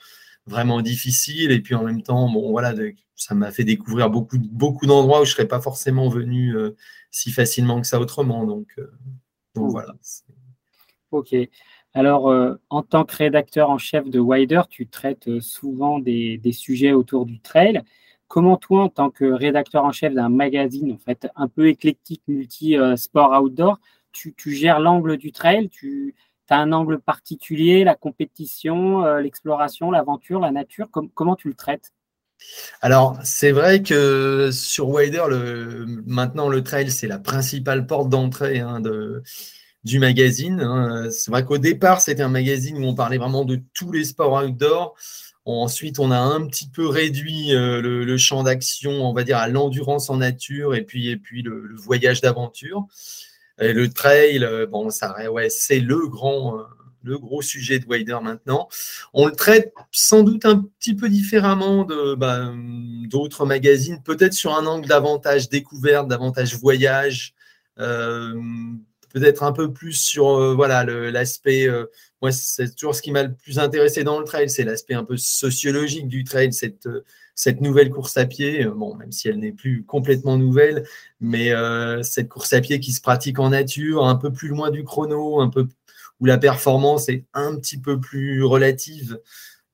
vraiment 0.46 0.82
difficile. 0.82 1.50
Et 1.50 1.60
puis 1.60 1.74
en 1.74 1.84
même 1.84 2.02
temps, 2.02 2.30
bon, 2.30 2.50
voilà, 2.50 2.74
ça 3.16 3.34
m'a 3.34 3.50
fait 3.50 3.64
découvrir 3.64 4.10
beaucoup, 4.10 4.38
beaucoup 4.38 4.86
d'endroits 4.86 5.22
où 5.22 5.24
je 5.24 5.30
ne 5.30 5.34
serais 5.34 5.48
pas 5.48 5.60
forcément 5.60 6.08
venu 6.08 6.54
si 7.10 7.30
facilement 7.32 7.80
que 7.80 7.86
ça 7.86 8.00
autrement. 8.00 8.46
Donc, 8.46 8.68
donc 9.54 9.70
voilà. 9.70 9.94
Ok. 11.10 11.34
Alors, 11.94 12.32
en 12.70 12.82
tant 12.82 13.04
que 13.04 13.16
rédacteur 13.16 13.70
en 13.70 13.78
chef 13.78 14.08
de 14.08 14.20
Wider, 14.20 14.62
tu 14.70 14.86
traites 14.86 15.40
souvent 15.40 15.98
des, 15.98 16.40
sujets 16.52 16.92
autour 16.92 17.26
du 17.26 17.40
trail. 17.40 17.82
Comment 18.28 18.56
toi, 18.56 18.84
en 18.84 18.88
tant 18.88 19.10
que 19.10 19.24
rédacteur 19.24 19.84
en 19.84 19.90
chef 19.90 20.14
d'un 20.14 20.28
magazine, 20.28 20.92
en 20.92 20.98
fait, 20.98 21.28
un 21.34 21.48
peu 21.48 21.66
éclectique, 21.68 22.22
multi-sport 22.28 23.42
outdoor, 23.42 23.80
tu, 24.12 24.34
gères 24.46 24.78
l'angle 24.78 25.16
du 25.16 25.32
trail? 25.32 25.68
Tu 25.68 26.14
as 26.48 26.58
un 26.58 26.72
angle 26.72 27.00
particulier, 27.00 27.82
la 27.82 27.96
compétition, 27.96 29.16
l'exploration, 29.16 29.90
l'aventure, 29.90 30.38
la 30.38 30.52
nature? 30.52 30.88
Comment 31.14 31.34
tu 31.34 31.48
le 31.48 31.54
traites? 31.54 31.92
Alors, 32.80 33.18
c'est 33.22 33.52
vrai 33.52 33.82
que 33.82 34.50
sur 34.52 34.88
Wider, 34.88 35.24
maintenant 36.06 36.48
le 36.48 36.62
trail, 36.62 36.90
c'est 36.90 37.06
la 37.06 37.18
principale 37.18 37.86
porte 37.86 38.08
d'entrée 38.08 38.60
hein, 38.60 38.80
du 39.84 39.98
magazine. 39.98 40.60
Hein. 40.60 41.08
C'est 41.10 41.30
vrai 41.30 41.44
qu'au 41.44 41.58
départ, 41.58 42.00
c'était 42.00 42.22
un 42.22 42.28
magazine 42.28 42.78
où 42.78 42.86
on 42.86 42.94
parlait 42.94 43.18
vraiment 43.18 43.44
de 43.44 43.60
tous 43.74 43.92
les 43.92 44.04
sports 44.04 44.42
outdoor. 44.42 44.94
Ensuite, 45.46 45.98
on 45.98 46.10
a 46.10 46.18
un 46.18 46.46
petit 46.46 46.68
peu 46.68 46.86
réduit 46.86 47.54
euh, 47.54 47.80
le, 47.80 48.16
champ 48.18 48.42
d'action, 48.42 48.90
on 48.90 49.12
va 49.12 49.24
dire, 49.24 49.38
à 49.38 49.48
l'endurance 49.48 50.10
en 50.10 50.18
nature 50.18 50.74
et 50.74 50.82
puis, 50.82 51.08
et 51.08 51.16
puis 51.16 51.42
le, 51.42 51.74
voyage 51.76 52.20
d'aventure. 52.20 52.86
Et 53.58 53.72
le 53.72 53.90
trail, 53.90 54.44
euh, 54.44 54.66
bon, 54.66 54.90
ça, 54.90 55.30
ouais, 55.30 55.48
c'est 55.50 55.80
le 55.80 56.06
grand, 56.08 56.58
euh, 56.58 56.62
le 57.02 57.18
gros 57.18 57.42
sujet 57.42 57.78
de 57.78 57.86
Wider 57.86 58.18
maintenant. 58.22 58.68
On 59.14 59.26
le 59.26 59.32
traite 59.32 59.72
sans 59.90 60.22
doute 60.22 60.44
un 60.44 60.58
petit 60.78 60.94
peu 60.94 61.08
différemment 61.08 61.84
de 61.84 62.14
bah, 62.14 62.52
d'autres 63.08 63.46
magazines, 63.46 64.02
peut-être 64.02 64.34
sur 64.34 64.54
un 64.54 64.66
angle 64.66 64.88
davantage 64.88 65.48
découverte, 65.48 66.06
davantage 66.06 66.54
voyage, 66.56 67.34
peut-être 69.12 69.42
un 69.42 69.52
peu 69.52 69.72
plus 69.72 69.92
sur 69.92 70.28
euh, 70.28 70.54
voilà 70.54 70.84
l'aspect. 70.84 71.68
Euh, 71.68 71.86
moi, 72.22 72.32
c'est 72.32 72.74
toujours 72.74 72.94
ce 72.94 73.02
qui 73.02 73.12
m'a 73.12 73.22
le 73.24 73.34
plus 73.34 73.58
intéressé 73.58 74.04
dans 74.04 74.18
le 74.18 74.24
trail, 74.24 74.50
c'est 74.50 74.64
l'aspect 74.64 74.94
un 74.94 75.04
peu 75.04 75.16
sociologique 75.16 76.08
du 76.08 76.24
trail, 76.24 76.52
cette 76.52 76.88
cette 77.34 77.62
nouvelle 77.62 77.90
course 77.90 78.18
à 78.18 78.26
pied, 78.26 78.66
bon, 78.66 78.94
même 78.96 79.12
si 79.12 79.28
elle 79.28 79.38
n'est 79.38 79.52
plus 79.52 79.82
complètement 79.84 80.36
nouvelle, 80.36 80.84
mais 81.20 81.50
cette 82.02 82.28
course 82.28 82.52
à 82.52 82.60
pied 82.60 82.80
qui 82.80 82.92
se 82.92 83.00
pratique 83.00 83.38
en 83.38 83.48
nature, 83.48 84.04
un 84.04 84.16
peu 84.16 84.30
plus 84.30 84.48
loin 84.48 84.70
du 84.70 84.84
chrono, 84.84 85.40
un 85.40 85.48
peu 85.48 85.66
où 86.20 86.26
la 86.26 86.38
performance 86.38 87.08
est 87.08 87.24
un 87.32 87.56
petit 87.56 87.78
peu 87.78 87.98
plus 87.98 88.44
relative, 88.44 89.18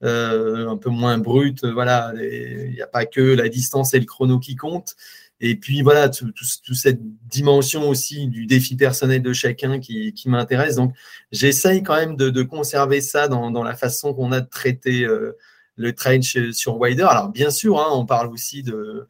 euh, 0.02 0.68
un 0.68 0.76
peu 0.76 0.90
moins 0.90 1.18
brute. 1.18 1.64
Voilà, 1.64 2.12
il 2.16 2.70
n'y 2.70 2.82
a 2.82 2.86
pas 2.86 3.06
que 3.06 3.20
la 3.20 3.48
distance 3.48 3.94
et 3.94 3.98
le 3.98 4.06
chrono 4.06 4.38
qui 4.38 4.54
comptent. 4.54 4.96
Et 5.40 5.56
puis 5.56 5.82
voilà, 5.82 6.08
toute 6.08 6.34
cette 6.74 7.00
dimension 7.28 7.88
aussi 7.88 8.26
du 8.28 8.46
défi 8.46 8.74
personnel 8.74 9.22
de 9.22 9.32
chacun 9.32 9.80
qui, 9.80 10.14
m'intéresse. 10.26 10.76
Donc 10.76 10.94
j'essaye 11.30 11.82
quand 11.82 11.96
même 11.96 12.16
de, 12.16 12.42
conserver 12.42 13.00
ça 13.00 13.28
dans, 13.28 13.62
la 13.62 13.74
façon 13.74 14.14
qu'on 14.14 14.32
a 14.32 14.40
de 14.40 14.48
traiter 14.48 15.04
euh, 15.04 15.36
le 15.76 15.92
trail 15.92 16.22
sur 16.22 16.78
Wider. 16.78 17.06
Alors 17.08 17.28
bien 17.28 17.50
sûr, 17.50 17.78
hein, 17.78 17.88
on 17.92 18.06
parle 18.06 18.28
aussi 18.28 18.62
de, 18.62 19.06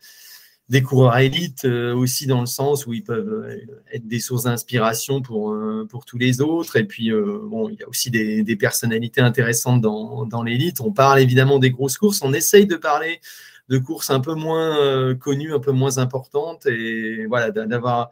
des 0.68 0.83
coureurs 0.83 1.16
élites 1.18 1.64
euh, 1.64 1.95
aussi 1.95 2.26
dans 2.26 2.40
le 2.40 2.47
sens 2.47 2.87
où 2.87 2.92
ils 2.92 3.04
peuvent 3.04 3.45
euh, 3.45 3.61
être 3.92 4.09
des 4.09 4.18
sources 4.18 4.45
d'inspiration 4.45 5.23
pour, 5.23 5.56
pour 5.88 6.04
tous 6.06 6.18
les 6.18 6.40
autres. 6.40 6.75
Et 6.75 6.85
puis, 6.85 7.12
bon, 7.12 7.68
il 7.68 7.78
y 7.78 7.85
a 7.85 7.88
aussi 7.88 8.11
des, 8.11 8.42
des 8.42 8.56
personnalités 8.56 9.21
intéressantes 9.21 9.80
dans, 9.80 10.26
dans 10.26 10.42
l'élite. 10.42 10.80
On 10.80 10.90
parle 10.90 11.21
évidemment 11.21 11.61
des 11.61 11.71
grosses 11.71 11.99
courses. 11.99 12.21
On 12.23 12.33
essaye 12.33 12.66
de 12.66 12.76
parler 12.76 13.21
de 13.68 13.78
courses 13.78 14.11
un 14.11 14.20
peu 14.20 14.35
moins 14.35 15.14
connues, 15.16 15.54
un 15.54 15.61
peu 15.61 15.73
moins 15.73 15.99
importantes 15.99 16.66
et 16.66 17.26
voilà, 17.26 17.50
d'avoir 17.50 18.11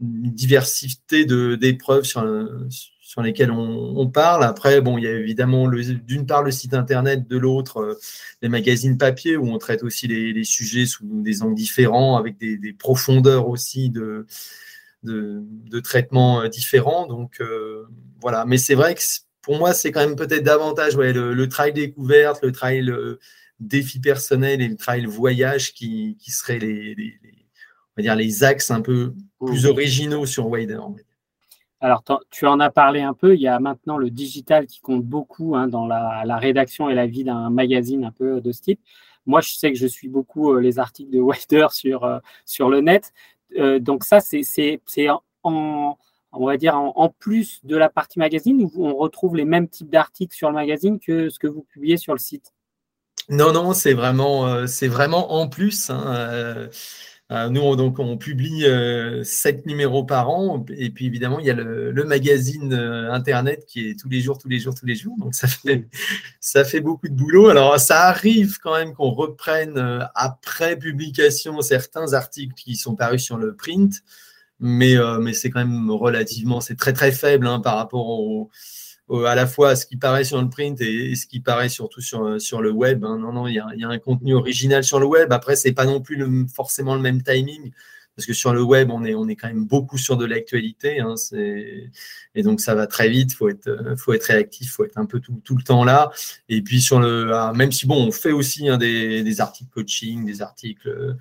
une 0.00 0.30
diversité 0.30 1.24
d'épreuves 1.24 2.04
sur, 2.04 2.22
sur 3.06 3.22
lesquels 3.22 3.52
on, 3.52 4.08
parle. 4.08 4.42
Après, 4.42 4.80
bon, 4.80 4.98
il 4.98 5.04
y 5.04 5.06
a 5.06 5.12
évidemment 5.12 5.68
d'une 5.68 6.26
part 6.26 6.42
le 6.42 6.50
site 6.50 6.74
internet, 6.74 7.28
de 7.28 7.38
l'autre 7.38 7.78
euh, 7.78 7.94
les 8.42 8.48
magazines 8.48 8.98
papier 8.98 9.36
où 9.36 9.46
on 9.46 9.58
traite 9.58 9.84
aussi 9.84 10.08
les, 10.08 10.42
sujets 10.42 10.86
sous 10.86 11.06
des 11.22 11.42
angles 11.42 11.54
différents, 11.54 12.16
avec 12.16 12.36
des, 12.36 12.72
profondeurs 12.72 13.48
aussi 13.48 13.90
de, 13.90 14.26
de, 15.04 15.80
traitements 15.80 16.40
euh, 16.40 16.48
différents. 16.48 17.06
Donc 17.06 17.40
euh, 17.40 17.86
voilà, 18.20 18.44
mais 18.44 18.58
c'est 18.58 18.74
vrai 18.74 18.96
que 18.96 19.00
pour 19.46 19.58
moi, 19.58 19.72
c'est 19.72 19.92
quand 19.92 20.00
même 20.00 20.16
peut-être 20.16 20.42
davantage 20.42 20.96
ouais, 20.96 21.12
le, 21.12 21.48
trail 21.48 21.72
découverte, 21.72 22.42
le 22.42 22.50
trail 22.50 22.92
défi 23.60 24.00
personnel 24.00 24.60
et 24.60 24.66
le 24.66 24.74
trail 24.74 25.06
voyage 25.06 25.72
qui, 25.72 26.16
qui 26.18 26.32
seraient 26.32 26.58
les, 26.58 27.14
on 27.22 27.94
va 27.96 28.02
dire 28.02 28.16
les 28.16 28.42
axes 28.42 28.72
un 28.72 28.80
peu 28.80 29.14
plus 29.38 29.64
mmh. 29.64 29.68
originaux 29.68 30.26
sur 30.26 30.48
Wider. 30.48 30.80
Alors, 31.80 32.02
tu 32.32 32.46
en 32.46 32.58
as 32.58 32.70
parlé 32.70 33.02
un 33.02 33.14
peu. 33.14 33.36
Il 33.36 33.40
y 33.40 33.46
a 33.46 33.60
maintenant 33.60 33.98
le 33.98 34.10
digital 34.10 34.66
qui 34.66 34.80
compte 34.80 35.04
beaucoup 35.04 35.54
hein, 35.54 35.68
dans 35.68 35.86
la, 35.86 36.36
rédaction 36.38 36.90
et 36.90 36.94
la 36.96 37.06
vie 37.06 37.22
d'un 37.22 37.48
magazine 37.48 38.04
un 38.04 38.10
peu 38.10 38.40
de 38.40 38.50
ce 38.50 38.62
type. 38.62 38.80
Moi, 39.26 39.40
je 39.42 39.54
sais 39.54 39.72
que 39.72 39.78
je 39.78 39.86
suis 39.86 40.08
beaucoup 40.08 40.52
euh, 40.52 40.60
les 40.60 40.80
articles 40.80 41.12
de 41.12 41.20
Wider 41.20 41.68
sur, 41.70 42.02
euh, 42.02 42.18
sur 42.44 42.68
le 42.68 42.80
net. 42.80 43.12
Euh, 43.56 43.78
donc, 43.78 44.02
ça, 44.02 44.18
c'est 44.18 44.42
en, 45.44 45.98
on 46.40 46.46
va 46.46 46.56
dire 46.56 46.76
en, 46.76 47.08
plus 47.08 47.60
de 47.64 47.76
la 47.76 47.88
partie 47.88 48.18
magazine 48.18 48.62
où 48.62 48.86
on 48.86 48.96
retrouve 48.96 49.36
les 49.36 49.44
mêmes 49.44 49.68
types 49.68 49.90
d'articles 49.90 50.34
sur 50.34 50.48
le 50.48 50.54
magazine 50.54 50.98
que 50.98 51.28
ce 51.28 51.38
que 51.38 51.46
vous 51.46 51.62
publiez 51.62 51.96
sur 51.96 52.12
le 52.12 52.18
site? 52.18 52.52
Non, 53.28 53.52
non, 53.52 53.72
c'est 53.72 53.94
vraiment, 53.94 54.66
c'est 54.66 54.88
vraiment 54.88 55.32
en 55.32 55.48
plus. 55.48 55.90
Hein, 55.90 56.68
euh, 57.32 57.48
nous, 57.48 57.60
on, 57.60 57.74
donc, 57.74 57.98
on 57.98 58.16
publie 58.16 58.66
euh, 58.66 59.24
sept 59.24 59.66
numéros 59.66 60.04
par 60.04 60.30
an. 60.30 60.64
Et 60.70 60.90
puis, 60.90 61.06
évidemment, 61.06 61.40
il 61.40 61.46
y 61.46 61.50
a 61.50 61.54
le, 61.54 62.04
magazine 62.04 62.72
euh, 62.72 63.12
Internet 63.12 63.64
qui 63.66 63.90
est 63.90 63.98
tous 63.98 64.08
les 64.08 64.20
jours, 64.20 64.38
tous 64.38 64.48
les 64.48 64.60
jours, 64.60 64.74
tous 64.74 64.86
les 64.86 64.94
jours. 64.94 65.16
Donc, 65.18 65.34
ça 65.34 65.48
fait, 65.48 65.88
ça 66.40 66.64
fait 66.64 66.80
beaucoup 66.80 67.08
de 67.08 67.14
boulot. 67.14 67.48
Alors, 67.48 67.80
ça 67.80 68.04
arrive 68.04 68.58
quand 68.58 68.74
même 68.74 68.94
qu'on 68.94 69.10
reprenne 69.10 70.08
après 70.14 70.76
publication 70.78 71.60
certains 71.62 72.12
articles 72.12 72.54
qui 72.54 72.76
sont 72.76 72.94
parus 72.94 73.24
sur 73.24 73.38
le 73.38 73.56
print. 73.56 74.02
Mais, 74.58 74.94
mais 75.20 75.34
c'est 75.34 75.50
quand 75.50 75.64
même 75.64 75.90
relativement, 75.90 76.60
c'est 76.60 76.76
très, 76.76 76.92
très 76.94 77.12
faible 77.12 77.46
hein, 77.46 77.60
par 77.60 77.76
rapport 77.76 78.08
au 78.08 78.50
à 79.08 79.34
la 79.34 79.46
fois 79.46 79.76
ce 79.76 79.86
qui 79.86 79.96
paraît 79.96 80.24
sur 80.24 80.40
le 80.40 80.48
print 80.48 80.80
et, 80.80 81.14
ce 81.14 81.26
qui 81.26 81.40
paraît 81.40 81.68
surtout 81.68 82.00
sur, 82.00 82.40
sur 82.40 82.60
le 82.60 82.70
web. 82.70 83.04
Hein. 83.04 83.18
Non, 83.18 83.32
non, 83.32 83.46
il 83.46 83.54
y, 83.54 83.60
a, 83.60 83.66
y, 83.76 83.84
a, 83.84 83.88
un 83.88 83.98
contenu 83.98 84.34
original 84.34 84.82
sur 84.82 84.98
le 84.98 85.06
web. 85.06 85.32
Après, 85.32 85.56
c'est 85.56 85.72
pas 85.72 85.86
non 85.86 86.00
plus 86.00 86.16
le, 86.16 86.46
forcément 86.52 86.94
le 86.94 87.00
même 87.00 87.22
timing. 87.22 87.72
Parce 88.16 88.26
que 88.26 88.32
sur 88.32 88.54
le 88.54 88.62
web, 88.62 88.90
on 88.90 89.04
est, 89.04 89.14
on 89.14 89.28
est 89.28 89.36
quand 89.36 89.48
même 89.48 89.66
beaucoup 89.66 89.98
sur 89.98 90.16
de 90.16 90.24
l'actualité. 90.24 91.00
Hein, 91.00 91.14
et 91.32 92.42
donc, 92.42 92.60
ça 92.60 92.74
va 92.74 92.86
très 92.86 93.10
vite. 93.10 93.32
Il 93.32 93.34
faut 93.34 93.50
être, 93.50 93.94
faut 93.98 94.14
être 94.14 94.24
réactif, 94.24 94.68
il 94.68 94.70
faut 94.70 94.84
être 94.84 94.96
un 94.96 95.04
peu 95.04 95.20
tout, 95.20 95.38
tout, 95.44 95.54
le 95.54 95.62
temps 95.62 95.84
là. 95.84 96.10
Et 96.48 96.62
puis, 96.62 96.80
sur 96.80 96.98
le, 96.98 97.30
ah, 97.34 97.52
même 97.54 97.72
si, 97.72 97.86
bon, 97.86 98.06
on 98.06 98.12
fait 98.12 98.32
aussi 98.32 98.70
hein, 98.70 98.78
des, 98.78 99.22
des, 99.22 99.40
articles 99.42 99.70
coaching, 99.70 100.24
des 100.24 100.40
articles 100.40 100.88
euh, 100.88 101.12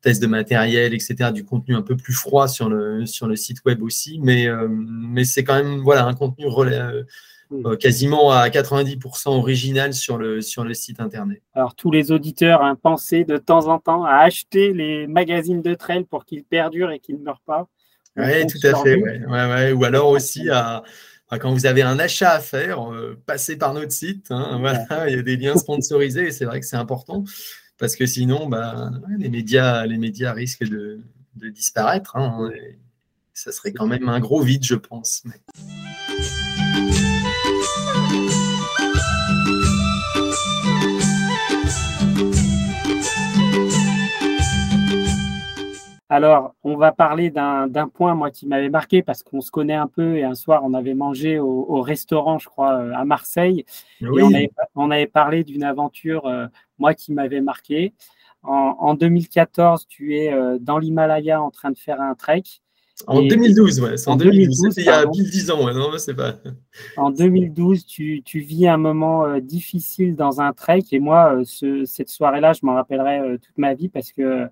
tests 0.00 0.22
de 0.22 0.26
matériel, 0.26 0.94
etc., 0.94 1.32
du 1.32 1.44
contenu 1.44 1.74
un 1.74 1.82
peu 1.82 1.96
plus 1.96 2.12
froid 2.12 2.48
sur 2.48 2.68
le, 2.68 3.06
sur 3.06 3.26
le 3.26 3.36
site 3.36 3.58
web 3.64 3.82
aussi. 3.82 4.20
Mais, 4.22 4.46
euh, 4.46 4.68
mais 4.68 5.24
c'est 5.24 5.44
quand 5.44 5.56
même 5.56 5.80
voilà, 5.80 6.06
un 6.06 6.14
contenu 6.14 6.46
relais, 6.46 6.80
euh, 7.52 7.76
quasiment 7.76 8.30
à 8.30 8.48
90% 8.48 9.30
original 9.30 9.94
sur 9.94 10.18
le, 10.18 10.40
sur 10.40 10.64
le 10.64 10.74
site 10.74 11.00
internet. 11.00 11.42
Alors, 11.54 11.74
tous 11.74 11.90
les 11.90 12.12
auditeurs, 12.12 12.62
hein, 12.62 12.76
pensez 12.80 13.24
de 13.24 13.38
temps 13.38 13.68
en 13.68 13.78
temps 13.78 14.04
à 14.04 14.16
acheter 14.16 14.72
les 14.72 15.06
magazines 15.06 15.62
de 15.62 15.74
trail 15.74 16.04
pour 16.04 16.24
qu'ils 16.24 16.44
perdurent 16.44 16.90
et 16.90 16.98
qu'ils 16.98 17.16
ne 17.16 17.22
meurent 17.22 17.42
pas. 17.46 17.66
Oui, 18.16 18.46
tout 18.46 18.66
à 18.66 18.82
fait. 18.82 18.96
Ouais. 18.96 19.24
Ouais, 19.26 19.72
Ou 19.72 19.84
alors 19.84 20.08
aussi 20.08 20.50
à, 20.50 20.82
quand 21.36 21.52
vous 21.52 21.66
avez 21.66 21.82
un 21.82 21.98
achat 21.98 22.32
à 22.32 22.40
faire, 22.40 22.92
euh, 22.92 23.18
passez 23.26 23.56
par 23.56 23.74
notre 23.74 23.92
site. 23.92 24.26
Hein, 24.30 24.58
voilà, 24.60 25.08
il 25.08 25.16
y 25.16 25.18
a 25.18 25.22
des 25.22 25.36
liens 25.36 25.56
sponsorisés 25.56 26.28
et 26.28 26.30
c'est 26.30 26.44
vrai 26.44 26.60
que 26.60 26.66
c'est 26.66 26.76
important 26.76 27.24
parce 27.78 27.96
que 27.96 28.06
sinon, 28.06 28.48
bah, 28.48 28.90
les, 29.18 29.28
médias, 29.28 30.32
risquent 30.32 30.68
de, 30.68 31.00
de 31.36 31.48
disparaître. 31.48 32.16
Hein, 32.16 32.50
ça 33.32 33.52
serait 33.52 33.72
quand 33.72 33.86
même 33.86 34.08
un 34.08 34.20
gros 34.20 34.42
vide, 34.42 34.64
je 34.64 34.74
pense. 34.74 35.22
Alors, 46.10 46.54
on 46.64 46.76
va 46.76 46.90
parler 46.92 47.30
d'un 47.30 47.88
point, 47.92 48.14
moi, 48.14 48.30
qui 48.30 48.46
m'avait 48.46 48.70
marqué 48.70 49.02
parce 49.02 49.22
qu'on 49.22 49.42
se 49.42 49.50
connaît 49.50 49.74
un 49.74 49.88
peu 49.88 50.16
et 50.16 50.24
un 50.24 50.34
soir, 50.34 50.62
on 50.64 50.72
avait 50.72 50.94
mangé 50.94 51.38
au, 51.38 51.82
restaurant, 51.82 52.38
je 52.38 52.48
crois, 52.48 52.78
euh, 52.78 52.92
à 52.94 53.04
Marseille. 53.04 53.66
Et 54.00 54.06
on 54.74 54.90
avait, 54.90 55.06
parlé 55.06 55.44
d'une 55.44 55.64
aventure, 55.64 56.26
euh, 56.26 56.46
moi, 56.78 56.94
qui 56.94 57.12
m'avait 57.12 57.42
marqué. 57.42 57.92
En, 58.42 58.94
2014, 58.94 59.86
tu 59.86 60.16
es 60.16 60.32
euh, 60.32 60.58
dans 60.58 60.78
l'Himalaya 60.78 61.42
en 61.42 61.50
train 61.50 61.70
de 61.70 61.78
faire 61.78 62.00
un 62.00 62.14
trek 62.14 62.44
En 63.06 63.20
2012, 63.20 63.80
ouais. 63.80 63.96
C'est 63.98 64.08
en, 64.08 64.16
2012. 64.16 64.78
il 64.78 64.84
y 64.84 64.88
a 64.88 65.06
pile 65.06 65.28
10 65.28 65.50
ans, 65.50 65.66
ouais. 65.66 65.74
Non, 65.74 65.90
c'est 65.98 66.14
pas. 66.14 66.36
En 66.96 67.10
2012, 67.10 67.84
tu, 67.84 68.22
tu, 68.24 68.38
vis 68.38 68.66
un 68.66 68.78
moment 68.78 69.26
euh, 69.26 69.40
difficile 69.40 70.16
dans 70.16 70.40
un 70.40 70.54
trek. 70.54 70.84
Et 70.92 71.00
moi, 71.00 71.42
ce, 71.44 71.84
cette 71.84 72.08
soirée-là, 72.08 72.54
je 72.54 72.60
m'en 72.62 72.74
rappellerai 72.74 73.38
toute 73.42 73.58
ma 73.58 73.74
vie 73.74 73.90
parce 73.90 74.12
que 74.12 74.48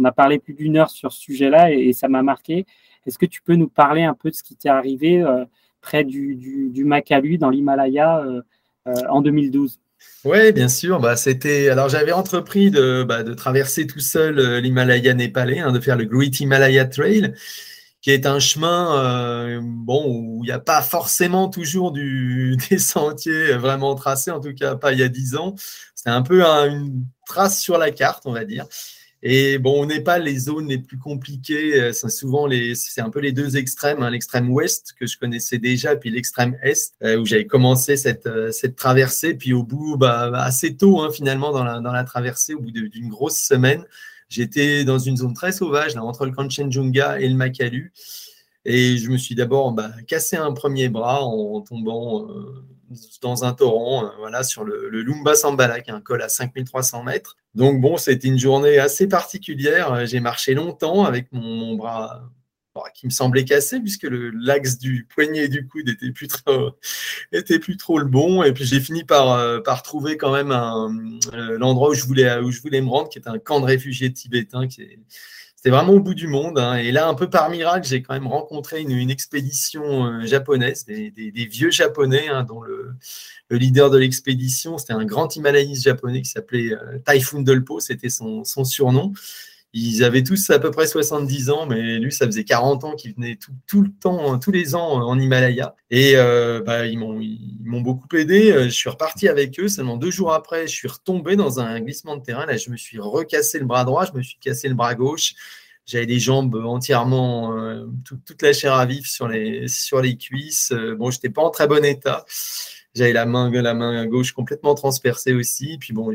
on 0.00 0.04
a 0.04 0.12
parlé 0.12 0.38
plus 0.38 0.54
d'une 0.54 0.76
heure 0.76 0.90
sur 0.90 1.12
ce 1.12 1.20
sujet-là 1.20 1.72
et, 1.72 1.92
ça 1.92 2.08
m'a 2.08 2.22
marqué. 2.22 2.66
Est-ce 3.06 3.18
que 3.18 3.26
tu 3.26 3.42
peux 3.42 3.54
nous 3.54 3.68
parler 3.68 4.02
un 4.02 4.14
peu 4.14 4.30
de 4.30 4.34
ce 4.34 4.42
qui 4.42 4.56
t'est 4.56 4.68
arrivé 4.68 5.24
près 5.80 6.04
du, 6.04 6.34
du, 6.34 6.84
Makalu, 6.84 7.38
dans 7.38 7.50
l'Himalaya, 7.50 8.24
en 8.86 9.20
2012 9.20 9.78
oui, 10.24 10.52
bien 10.52 10.68
sûr. 10.68 10.98
Bah, 10.98 11.14
c'était. 11.14 11.68
Alors, 11.68 11.90
j'avais 11.90 12.12
entrepris 12.12 12.70
de, 12.70 13.04
bah, 13.06 13.22
traverser 13.34 13.86
tout 13.86 14.00
seul 14.00 14.58
l'Himalaya 14.58 15.12
népalais, 15.12 15.58
hein, 15.58 15.72
de 15.72 15.80
faire 15.80 15.96
le 15.96 16.06
Great 16.06 16.40
Himalaya 16.40 16.86
Trail 16.86 17.34
qui 18.00 18.10
est 18.10 18.26
un 18.26 18.38
chemin 18.38 18.98
euh, 18.98 19.60
bon, 19.62 20.06
où 20.08 20.40
il 20.42 20.46
n'y 20.46 20.52
a 20.52 20.58
pas 20.58 20.82
forcément 20.82 21.48
toujours 21.48 21.92
des 22.70 22.78
sentiers 22.78 23.52
vraiment 23.52 23.94
tracés, 23.94 24.30
en 24.30 24.40
tout 24.40 24.54
cas 24.54 24.74
pas 24.74 24.92
il 24.92 24.98
y 24.98 25.02
a 25.02 25.08
dix 25.08 25.36
ans. 25.36 25.54
C'est 25.94 26.10
un 26.10 26.22
peu 26.22 26.42
une 26.42 27.04
trace 27.26 27.60
sur 27.60 27.76
la 27.78 27.90
carte, 27.90 28.22
on 28.24 28.32
va 28.32 28.44
dire. 28.44 28.66
Et 29.22 29.58
bon, 29.58 29.82
on 29.82 29.86
n'est 29.86 30.00
pas 30.00 30.18
les 30.18 30.38
zones 30.38 30.68
les 30.68 30.78
plus 30.78 30.98
compliquées. 30.98 31.80
Euh, 31.80 31.92
c'est 31.92 32.08
souvent 32.08 32.46
les, 32.46 32.74
c'est 32.74 33.02
un 33.02 33.10
peu 33.10 33.20
les 33.20 33.32
deux 33.32 33.56
extrêmes, 33.56 34.02
hein, 34.02 34.10
l'extrême 34.10 34.50
ouest 34.50 34.94
que 34.98 35.06
je 35.06 35.18
connaissais 35.18 35.58
déjà, 35.58 35.96
puis 35.96 36.10
l'extrême 36.10 36.56
est 36.62 36.94
euh, 37.02 37.18
où 37.18 37.26
j'avais 37.26 37.46
commencé 37.46 37.96
cette, 37.96 38.28
cette 38.52 38.76
traversée. 38.76 39.34
Puis 39.34 39.52
au 39.52 39.62
bout, 39.62 39.96
bah, 39.96 40.30
assez 40.34 40.76
tôt 40.76 41.02
hein, 41.02 41.10
finalement 41.12 41.52
dans 41.52 41.64
la, 41.64 41.80
dans 41.80 41.92
la 41.92 42.04
traversée, 42.04 42.54
au 42.54 42.60
bout 42.60 42.70
d'une 42.70 43.08
grosse 43.08 43.38
semaine, 43.38 43.84
J'étais 44.30 44.84
dans 44.84 45.00
une 45.00 45.16
zone 45.16 45.34
très 45.34 45.50
sauvage, 45.50 45.96
là, 45.96 46.04
entre 46.04 46.24
le 46.24 46.30
Kanchenjunga 46.30 47.18
et 47.20 47.28
le 47.28 47.34
Makalu. 47.34 47.92
Et 48.64 48.96
je 48.96 49.10
me 49.10 49.16
suis 49.16 49.34
d'abord 49.34 49.72
bah, 49.72 49.90
cassé 50.06 50.36
un 50.36 50.52
premier 50.52 50.88
bras 50.88 51.24
en 51.24 51.60
tombant 51.62 52.28
euh, 52.28 52.64
dans 53.22 53.44
un 53.44 53.52
torrent, 53.52 54.04
euh, 54.04 54.08
voilà, 54.18 54.42
sur 54.42 54.64
le, 54.64 54.88
Lumba 54.90 55.34
Sambala, 55.34 55.80
qui 55.80 55.90
est 55.90 55.94
un 55.94 56.00
col 56.00 56.22
à 56.22 56.28
5300 56.28 57.04
mètres. 57.04 57.36
Donc 57.54 57.80
bon, 57.80 57.96
c'était 57.96 58.28
une 58.28 58.38
journée 58.38 58.78
assez 58.78 59.08
particulière. 59.08 60.06
J'ai 60.06 60.20
marché 60.20 60.54
longtemps 60.54 61.04
avec 61.04 61.28
mon 61.32 61.74
bras 61.74 62.30
qui 62.94 63.06
me 63.06 63.10
semblait 63.10 63.44
cassé 63.44 63.80
puisque 63.80 64.06
l'axe 64.10 64.78
du 64.78 65.06
poignet 65.12 65.44
et 65.44 65.48
du 65.48 65.66
coude 65.66 65.88
était 65.88 66.10
plus 66.12 66.28
trop, 66.28 66.70
était 67.32 67.58
le 67.58 68.04
bon. 68.04 68.42
Et 68.42 68.52
puis 68.52 68.64
j'ai 68.64 68.80
fini 68.80 69.04
par, 69.04 69.32
euh, 69.32 69.60
trouver 69.84 70.16
quand 70.16 70.32
même 70.32 70.52
euh, 70.52 71.58
l'endroit 71.58 71.90
où 71.90 71.94
je 71.94 72.04
voulais 72.04 72.38
où 72.38 72.50
je 72.50 72.60
voulais 72.60 72.80
me 72.80 72.88
rendre, 72.88 73.08
qui 73.08 73.18
est 73.18 73.28
un 73.28 73.38
camp 73.38 73.60
de 73.60 73.66
réfugiés 73.66 74.12
tibétains 74.12 74.66
qui 74.68 74.82
c'était 75.62 75.76
vraiment 75.76 75.92
au 75.92 76.00
bout 76.00 76.14
du 76.14 76.26
monde. 76.26 76.58
Hein. 76.58 76.76
Et 76.76 76.90
là, 76.90 77.06
un 77.06 77.12
peu 77.12 77.28
par 77.28 77.50
miracle, 77.50 77.86
j'ai 77.86 78.00
quand 78.00 78.14
même 78.14 78.26
rencontré 78.26 78.80
une, 78.80 79.10
expédition 79.10 80.06
euh, 80.06 80.24
japonaise, 80.24 80.86
des, 80.86 81.12
vieux 81.50 81.70
japonais, 81.70 82.28
hein, 82.28 82.44
dont 82.44 82.62
le, 82.62 82.96
leader 83.50 83.90
de 83.90 83.98
l'expédition, 83.98 84.78
c'était 84.78 84.94
un 84.94 85.04
grand 85.04 85.36
himalayiste 85.36 85.82
japonais 85.82 86.22
qui 86.22 86.30
s'appelait 86.30 86.70
Typhoon 87.06 87.42
Dolpo, 87.42 87.78
c'était 87.78 88.08
son, 88.08 88.42
surnom. 88.64 89.12
Ils 89.72 90.02
avaient 90.02 90.24
tous 90.24 90.50
à 90.50 90.58
peu 90.58 90.70
près 90.70 90.86
70 90.86 91.50
ans, 91.50 91.66
mais 91.66 91.98
lui, 91.98 92.10
ça 92.10 92.26
faisait 92.26 92.44
40 92.44 92.84
ans 92.84 92.96
qu'il 92.96 93.14
venait 93.14 93.38
tout, 93.66 93.82
le 93.82 93.90
temps, 93.90 94.38
tous 94.38 94.50
les 94.50 94.74
ans 94.74 95.06
en 95.06 95.18
Himalaya. 95.18 95.76
Et 95.90 96.14
euh, 96.16 96.60
bah, 96.60 96.86
ils 96.86 96.98
m'ont 96.98 97.80
beaucoup 97.80 98.08
aidé. 98.16 98.52
Je 98.64 98.68
suis 98.68 98.90
reparti 98.90 99.28
avec 99.28 99.60
eux. 99.60 99.68
Seulement 99.68 99.96
deux 99.96 100.10
jours 100.10 100.32
après, 100.32 100.66
je 100.66 100.74
suis 100.74 100.88
retombé 100.88 101.36
dans 101.36 101.60
un 101.60 101.80
glissement 101.80 102.16
de 102.16 102.22
terrain. 102.22 102.46
Là, 102.46 102.56
je 102.56 102.70
me 102.70 102.76
suis 102.76 102.98
recassé 102.98 103.60
le 103.60 103.64
bras 103.64 103.84
droit, 103.84 104.04
je 104.04 104.12
me 104.12 104.22
suis 104.22 104.38
cassé 104.38 104.68
le 104.68 104.74
bras 104.74 104.94
gauche. 104.94 105.34
J'avais 105.90 106.06
les 106.06 106.20
jambes 106.20 106.54
entièrement, 106.54 107.56
euh, 107.58 107.84
toute 108.04 108.42
la 108.42 108.52
chair 108.52 108.74
à 108.74 108.86
vif 108.86 109.08
sur 109.08 109.26
les, 109.26 109.66
sur 109.66 110.00
les 110.00 110.16
cuisses. 110.16 110.70
Euh, 110.72 110.94
bon, 110.94 111.10
je 111.10 111.16
n'étais 111.16 111.30
pas 111.30 111.42
en 111.42 111.50
très 111.50 111.66
bon 111.66 111.84
état. 111.84 112.24
J'avais 112.94 113.12
la 113.12 113.26
main, 113.26 114.06
gauche 114.06 114.32
complètement 114.32 114.74
transpercée 114.74 115.32
aussi. 115.32 115.78
Puis 115.78 115.92
bon, 115.92 116.12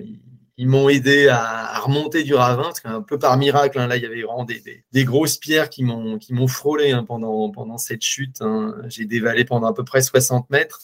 m'ont 0.59 0.87
aidé 0.87 1.27
à, 1.27 1.79
remonter 1.79 2.23
du 2.23 2.33
ravin, 2.33 2.63
parce 2.63 2.79
qu'un 2.79 3.01
peu 3.01 3.19
par 3.19 3.37
miracle, 3.37 3.77
hein, 3.77 3.87
là, 3.87 3.97
il 3.97 4.03
y 4.03 4.05
avait 4.05 4.21
vraiment 4.21 4.45
des, 4.45 5.03
grosses 5.03 5.37
pierres 5.37 5.69
qui 5.69 5.83
m'ont 5.83 6.47
frôlé 6.47 6.91
hein, 6.91 7.03
pendant 7.05 7.77
cette 7.77 8.03
chute. 8.03 8.41
Hein. 8.41 8.75
J'ai 8.87 9.05
dévalé 9.05 9.43
pendant 9.43 9.67
à 9.67 9.73
peu 9.73 9.83
près 9.83 10.01
60 10.01 10.49
mètres. 10.49 10.81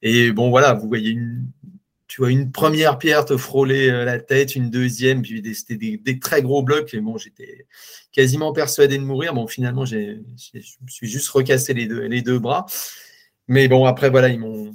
Et 0.00 0.32
bon, 0.32 0.50
voilà, 0.50 0.72
vous 0.72 0.88
voyez 0.88 1.18
tu 2.08 2.20
vois 2.20 2.30
une 2.30 2.52
première 2.52 2.98
pierre 2.98 3.24
te 3.24 3.38
frôler 3.38 3.88
euh, 3.88 4.04
la 4.04 4.18
tête, 4.18 4.54
une 4.54 4.68
deuxième, 4.68 5.22
puis 5.22 5.42
c'était 5.54 5.76
des, 5.76 5.96
des, 5.96 6.18
très 6.18 6.42
gros 6.42 6.62
blocs. 6.62 6.92
Et 6.92 7.00
bon, 7.00 7.16
j'étais 7.16 7.66
quasiment 8.12 8.52
persuadé 8.52 8.98
de 8.98 9.02
mourir. 9.02 9.32
Bon, 9.32 9.46
finalement, 9.46 9.86
j'ai, 9.86 10.20
je 10.52 10.58
me 10.58 10.88
suis 10.88 11.08
juste 11.08 11.30
recassé 11.30 11.72
les 11.72 12.22
deux 12.22 12.38
bras. 12.38 12.66
Mais 13.48 13.66
bon, 13.66 13.86
après, 13.86 14.10
voilà, 14.10 14.28
ils 14.28 14.38
m'ont 14.38 14.72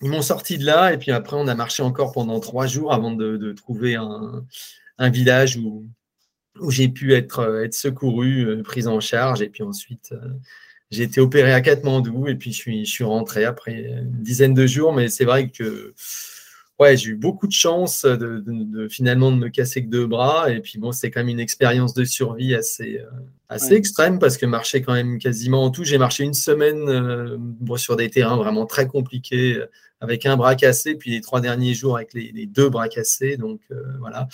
ils 0.00 0.10
m'ont 0.10 0.22
sorti 0.22 0.58
de 0.58 0.64
là 0.64 0.92
et 0.92 0.98
puis 0.98 1.10
après 1.10 1.36
on 1.36 1.48
a 1.48 1.54
marché 1.54 1.82
encore 1.82 2.12
pendant 2.12 2.40
trois 2.40 2.66
jours 2.66 2.92
avant 2.92 3.12
de, 3.12 3.52
trouver 3.52 3.96
un, 3.96 5.10
village 5.10 5.56
où, 5.56 5.86
j'ai 6.70 6.88
pu 6.88 7.14
être, 7.14 7.40
euh, 7.40 7.68
secouru, 7.70 8.44
euh, 8.44 8.62
prise 8.64 8.88
en 8.88 8.98
charge. 8.98 9.42
Et 9.42 9.48
puis 9.48 9.62
ensuite 9.62 10.10
euh, 10.12 10.30
j'ai 10.90 11.04
été 11.04 11.20
opéré 11.20 11.52
à 11.52 11.60
Katmandou 11.60 12.26
et 12.26 12.34
puis 12.34 12.52
je 12.52 12.56
suis, 12.56 12.84
je 12.84 12.90
suis 12.90 13.04
rentré 13.04 13.44
après 13.44 13.74
une 13.74 14.22
dizaine 14.22 14.54
de 14.54 14.66
jours. 14.66 14.92
Mais 14.92 15.08
c'est 15.08 15.24
vrai 15.24 15.50
que 15.50 15.94
ouais, 16.78 16.96
j'ai 16.96 17.10
eu 17.10 17.16
beaucoup 17.16 17.46
de 17.46 17.52
chance 17.52 18.04
de, 18.04 18.88
finalement 18.88 19.32
de 19.32 19.36
me 19.36 19.48
casser 19.48 19.84
que 19.84 19.90
deux 19.90 20.06
bras. 20.06 20.50
Et 20.50 20.60
puis 20.60 20.78
bon, 20.78 20.92
c'est 20.92 21.10
quand 21.10 21.20
même 21.20 21.28
une 21.28 21.40
expérience 21.40 21.94
de 21.94 22.04
survie 22.04 22.54
assez, 22.54 22.98
euh, 22.98 23.10
assez 23.48 23.74
extrême 23.74 24.18
parce 24.18 24.36
que 24.36 24.46
marcher 24.46 24.82
quand 24.82 24.94
même 24.94 25.18
quasiment 25.18 25.64
en 25.64 25.70
tout. 25.70 25.84
J'ai 25.84 25.98
marché 25.98 26.24
une 26.24 26.34
semaine 26.34 26.88
euh, 26.88 27.76
sur 27.76 27.96
des 27.96 28.10
terrains 28.10 28.36
vraiment 28.36 28.66
très 28.66 28.86
compliqués 28.86 29.56
euh, 29.56 29.66
avec 30.00 30.26
un 30.26 30.36
bras 30.36 30.54
cassé, 30.54 30.94
puis 30.94 31.10
les 31.10 31.20
trois 31.20 31.40
derniers 31.40 31.74
jours 31.74 31.96
avec 31.96 32.14
les, 32.14 32.46
deux 32.46 32.68
bras 32.68 32.88
cassés. 32.88 33.36
Donc 33.36 33.60
voilà. 33.98 34.28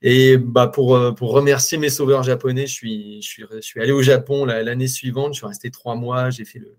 Et 0.00 0.38
bah 0.38 0.66
pour, 0.66 1.14
pour 1.14 1.32
remercier 1.32 1.76
mes 1.76 1.90
sauveurs 1.90 2.22
japonais, 2.22 2.66
je 2.66 2.72
suis, 2.72 3.22
je 3.22 3.28
suis, 3.28 3.44
je 3.54 3.60
suis 3.60 3.80
allé 3.82 3.92
au 3.92 4.00
Japon 4.00 4.46
l'année 4.46 4.88
suivante. 4.88 5.34
Je 5.34 5.38
suis 5.38 5.46
resté 5.46 5.70
trois 5.70 5.94
mois. 5.94 6.30
J'ai 6.30 6.46
fait 6.46 6.58
le, 6.58 6.74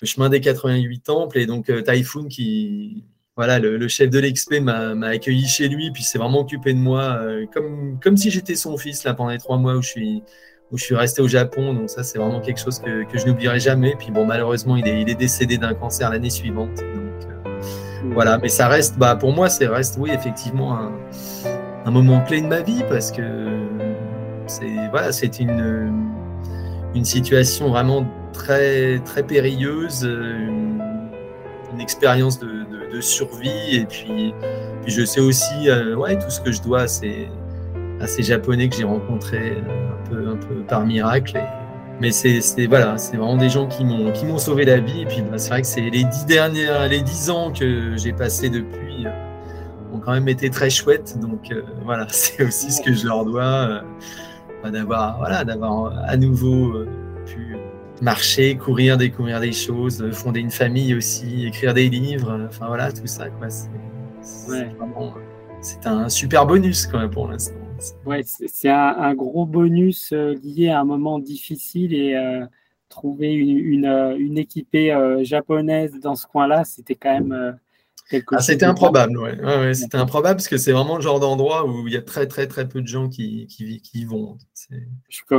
le, 0.00 0.06
chemin 0.06 0.30
des 0.30 0.40
88 0.40 1.00
temples 1.00 1.38
et 1.38 1.44
donc 1.44 1.70
Typhoon 1.84 2.28
qui 2.28 3.04
voilà, 3.38 3.60
le, 3.60 3.86
chef 3.86 4.10
de 4.10 4.18
l'XP 4.18 4.60
m'a 4.60 5.06
accueilli 5.06 5.46
chez 5.46 5.68
lui, 5.68 5.92
puis 5.92 6.02
s'est 6.02 6.18
vraiment 6.18 6.40
occupé 6.40 6.74
de 6.74 6.78
moi, 6.80 7.20
euh, 7.20 7.46
comme, 7.54 7.96
comme 8.02 8.16
si 8.16 8.32
j'étais 8.32 8.56
son 8.56 8.76
fils 8.76 9.04
là 9.04 9.14
pendant 9.14 9.30
les 9.30 9.38
trois 9.38 9.58
mois 9.58 9.76
où 9.76 9.80
je 9.80 9.90
suis, 9.90 10.24
où 10.72 10.76
je 10.76 10.82
suis 10.82 10.96
resté 10.96 11.22
au 11.22 11.28
Japon. 11.28 11.72
Donc 11.72 11.88
ça, 11.88 12.02
c'est 12.02 12.18
vraiment 12.18 12.40
quelque 12.40 12.58
chose 12.58 12.80
que, 12.80 13.04
que 13.04 13.16
je 13.16 13.26
n'oublierai 13.26 13.60
jamais. 13.60 13.94
Puis 13.96 14.10
bon, 14.10 14.26
malheureusement, 14.26 14.74
il 14.74 14.88
est, 14.88 15.02
il 15.02 15.08
est 15.08 15.14
décédé 15.14 15.56
d'un 15.56 15.72
cancer 15.72 16.10
l'année 16.10 16.30
suivante. 16.30 16.78
Donc 16.78 17.30
euh, 17.30 18.10
voilà, 18.12 18.38
mais 18.38 18.48
ça 18.48 18.66
reste, 18.66 18.98
bah, 18.98 19.14
pour 19.14 19.32
moi, 19.32 19.48
c'est 19.48 19.68
reste, 19.68 19.98
oui, 20.00 20.10
effectivement, 20.10 20.76
un, 20.76 20.92
un, 21.84 21.90
moment 21.92 22.24
clé 22.24 22.40
de 22.40 22.48
ma 22.48 22.62
vie 22.62 22.82
parce 22.88 23.12
que 23.12 23.22
c'est 24.48 24.66
voilà, 24.90 25.10
une, 25.38 25.92
une 26.92 27.04
situation 27.04 27.68
vraiment 27.68 28.04
très, 28.32 28.98
très 29.04 29.22
périlleuse, 29.22 30.02
une, 30.02 30.67
une 31.78 31.82
expérience 31.82 32.40
de 32.40 33.00
survie. 33.00 33.76
Et 33.76 33.84
puis, 33.84 34.34
je 34.88 35.04
sais 35.04 35.20
aussi 35.20 35.68
euh, 35.68 35.94
tout 36.16 36.30
ce 36.30 36.40
que 36.40 36.50
je 36.50 36.62
dois 36.62 36.82
à 36.82 36.88
ces, 36.88 37.28
à 38.00 38.06
ces 38.06 38.22
Japonais 38.22 38.68
que 38.68 38.76
j'ai 38.76 38.84
rencontrés 38.84 39.58
euh, 39.58 39.90
un 39.92 40.08
peu, 40.08 40.28
un 40.30 40.36
peu 40.36 40.54
par 40.66 40.84
miracle. 40.84 41.38
mais 42.00 42.10
c'est 42.10 42.40
voilà, 42.66 42.96
c'est 42.96 43.16
vraiment 43.16 43.36
des 43.36 43.50
gens 43.50 43.66
qui 43.66 43.84
m'ont 43.84 44.12
qui 44.12 44.24
m'ont 44.24 44.38
sauvé 44.38 44.64
la 44.64 44.78
vie. 44.78 45.02
Et 45.02 45.06
puis 45.06 45.22
bah, 45.22 45.38
c'est 45.38 45.50
vrai 45.50 45.62
que 45.62 45.66
c'est 45.66 45.90
les 45.90 46.04
dix 46.04 46.26
dernières, 46.26 46.88
les 46.88 47.02
dix 47.02 47.30
ans 47.30 47.52
que 47.52 47.96
j'ai 47.96 48.12
passé 48.12 48.48
depuis 48.48 49.06
euh, 49.06 49.10
ont 49.94 50.00
quand 50.00 50.12
même 50.12 50.28
été 50.28 50.48
très 50.50 50.70
chouettes. 50.70 51.18
Donc 51.20 51.52
voilà, 51.84 52.06
c'est 52.10 52.42
aussi 52.44 52.72
ce 52.72 52.82
que 52.82 52.92
je 52.92 53.06
leur 53.06 53.24
dois 53.24 53.82
bah, 54.62 54.70
d'avoir 54.70 55.18
voilà 55.18 55.44
d'avoir 55.44 55.92
à 56.06 56.16
nouveau 56.16 56.84
pu 57.26 57.57
marcher, 58.02 58.56
courir, 58.56 58.96
découvrir 58.96 59.40
des 59.40 59.52
choses, 59.52 60.10
fonder 60.12 60.40
une 60.40 60.50
famille 60.50 60.94
aussi, 60.94 61.46
écrire 61.46 61.74
des 61.74 61.88
livres, 61.88 62.46
enfin 62.48 62.66
voilà, 62.66 62.92
tout 62.92 63.06
ça. 63.06 63.26
C'est 65.60 65.86
un 65.86 66.08
super 66.08 66.46
bonus 66.46 66.86
quand 66.86 66.98
même 66.98 67.10
pour 67.10 67.28
l'instant. 67.28 67.54
Ouais, 68.04 68.22
c'est 68.24 68.68
un, 68.68 69.14
gros 69.14 69.46
bonus 69.46 70.12
euh, 70.12 70.34
lié 70.42 70.68
à 70.68 70.80
un 70.80 70.84
moment 70.84 71.18
difficile 71.18 71.94
et 71.94 72.16
euh, 72.16 72.44
trouver 72.88 73.32
une, 73.32 73.56
une, 73.58 73.86
euh, 73.86 74.16
une 74.18 74.38
équipée 74.38 74.96
japonaise 75.22 75.92
dans 76.00 76.14
ce 76.14 76.26
coin-là, 76.26 76.64
c'était 76.64 76.94
quand 76.94 77.12
même 77.12 77.58
ah, 78.32 78.40
c'était 78.40 78.64
improbable, 78.64 79.18
ouais. 79.18 79.74
c'était 79.74 79.98
improbable 79.98 80.36
parce 80.36 80.48
que 80.48 80.56
c'est 80.56 80.72
vraiment 80.72 80.96
le 80.96 81.02
genre 81.02 81.20
d'endroit 81.20 81.66
où 81.66 81.86
il 81.86 81.92
y 81.92 81.96
a 81.96 82.02
très 82.02 82.26
très 82.26 82.46
très 82.46 82.66
peu 82.68 82.80
de 82.80 82.86
gens 82.86 83.08
qui, 83.08 83.46
qui, 83.46 83.80
qui 83.80 84.00
y 84.00 84.04
vont. 84.04 84.38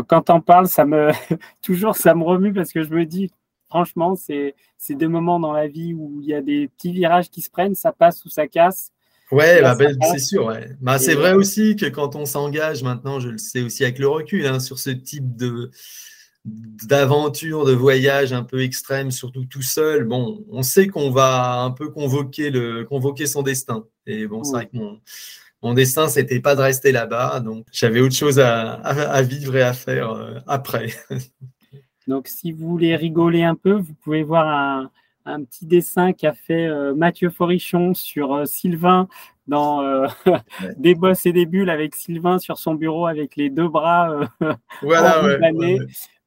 Quand 0.07 0.21
t'en 0.21 0.41
parles, 0.41 0.67
ça 0.67 0.85
me 0.85 1.11
toujours 1.61 1.95
ça 1.95 2.13
me 2.13 2.23
remue 2.23 2.53
parce 2.53 2.71
que 2.71 2.83
je 2.83 2.89
me 2.89 3.05
dis 3.05 3.31
franchement, 3.69 4.15
c'est 4.15 4.55
des 4.89 5.07
moments 5.07 5.39
dans 5.39 5.53
la 5.53 5.67
vie 5.67 5.93
où 5.93 6.19
il 6.21 6.27
y 6.27 6.33
a 6.33 6.41
des 6.41 6.67
petits 6.67 6.91
virages 6.91 7.29
qui 7.29 7.41
se 7.41 7.49
prennent, 7.49 7.75
ça 7.75 7.91
passe 7.91 8.25
ou 8.25 8.29
ça 8.29 8.47
casse. 8.47 8.91
Ouais, 9.31 9.61
bah, 9.61 9.75
ben, 9.75 9.95
c'est 10.11 10.19
sûr. 10.19 10.45
Ouais. 10.45 10.69
Bah, 10.81 10.97
c'est 10.97 11.13
vrai 11.13 11.33
aussi 11.33 11.75
que 11.75 11.85
quand 11.85 12.15
on 12.15 12.25
s'engage 12.25 12.81
maintenant, 12.81 13.19
je 13.19 13.29
le 13.29 13.37
sais 13.37 13.61
aussi 13.61 13.83
avec 13.83 13.99
le 13.99 14.07
recul, 14.07 14.47
hein, 14.47 14.59
sur 14.59 14.79
ce 14.79 14.89
type 14.89 15.35
de, 15.35 15.69
d'aventure, 16.45 17.65
de 17.65 17.73
voyage 17.73 18.33
un 18.33 18.43
peu 18.43 18.61
extrême, 18.61 19.11
surtout 19.11 19.45
tout 19.45 19.61
seul, 19.61 20.05
bon, 20.05 20.45
on 20.49 20.63
sait 20.63 20.87
qu'on 20.87 21.11
va 21.11 21.61
un 21.61 21.71
peu 21.71 21.89
convoquer, 21.89 22.49
le, 22.49 22.85
convoquer 22.85 23.27
son 23.27 23.43
destin. 23.43 23.85
Et 24.05 24.25
bon, 24.25 24.43
c'est 24.43 24.53
vrai 24.53 24.65
que 24.67 24.77
mon, 24.77 24.99
mon 25.61 25.73
destin, 25.73 26.07
c'était 26.07 26.39
pas 26.39 26.55
de 26.55 26.61
rester 26.61 26.91
là-bas, 26.91 27.41
donc 27.41 27.65
j'avais 27.71 27.99
autre 27.99 28.15
chose 28.15 28.39
à, 28.39 28.73
à, 28.73 29.21
vivre 29.21 29.55
et 29.57 29.61
à 29.61 29.73
faire 29.73 30.11
euh, 30.11 30.39
après. 30.47 30.93
donc, 32.07 32.27
si 32.27 32.51
vous 32.51 32.67
voulez 32.67 32.95
rigoler 32.95 33.43
un 33.43 33.55
peu, 33.55 33.73
vous 33.73 33.93
pouvez 33.93 34.23
voir 34.23 34.47
un, 34.47 34.91
un 35.25 35.43
petit 35.43 35.65
dessin 35.65 36.13
qu'a 36.13 36.33
fait 36.33 36.67
euh, 36.67 36.95
Mathieu 36.95 37.29
Forichon 37.29 37.93
sur 37.93 38.33
euh, 38.33 38.45
Sylvain 38.45 39.07
dans 39.47 39.81
Des 40.77 40.93
bosses 40.93 41.25
et 41.25 41.33
des 41.33 41.47
bulles 41.47 41.71
avec 41.71 41.95
Sylvain 41.95 42.37
sur 42.37 42.59
son 42.59 42.75
bureau 42.75 43.07
avec 43.07 43.35
les 43.35 43.49
deux 43.49 43.67
bras. 43.67 44.29
voilà, 44.83 45.23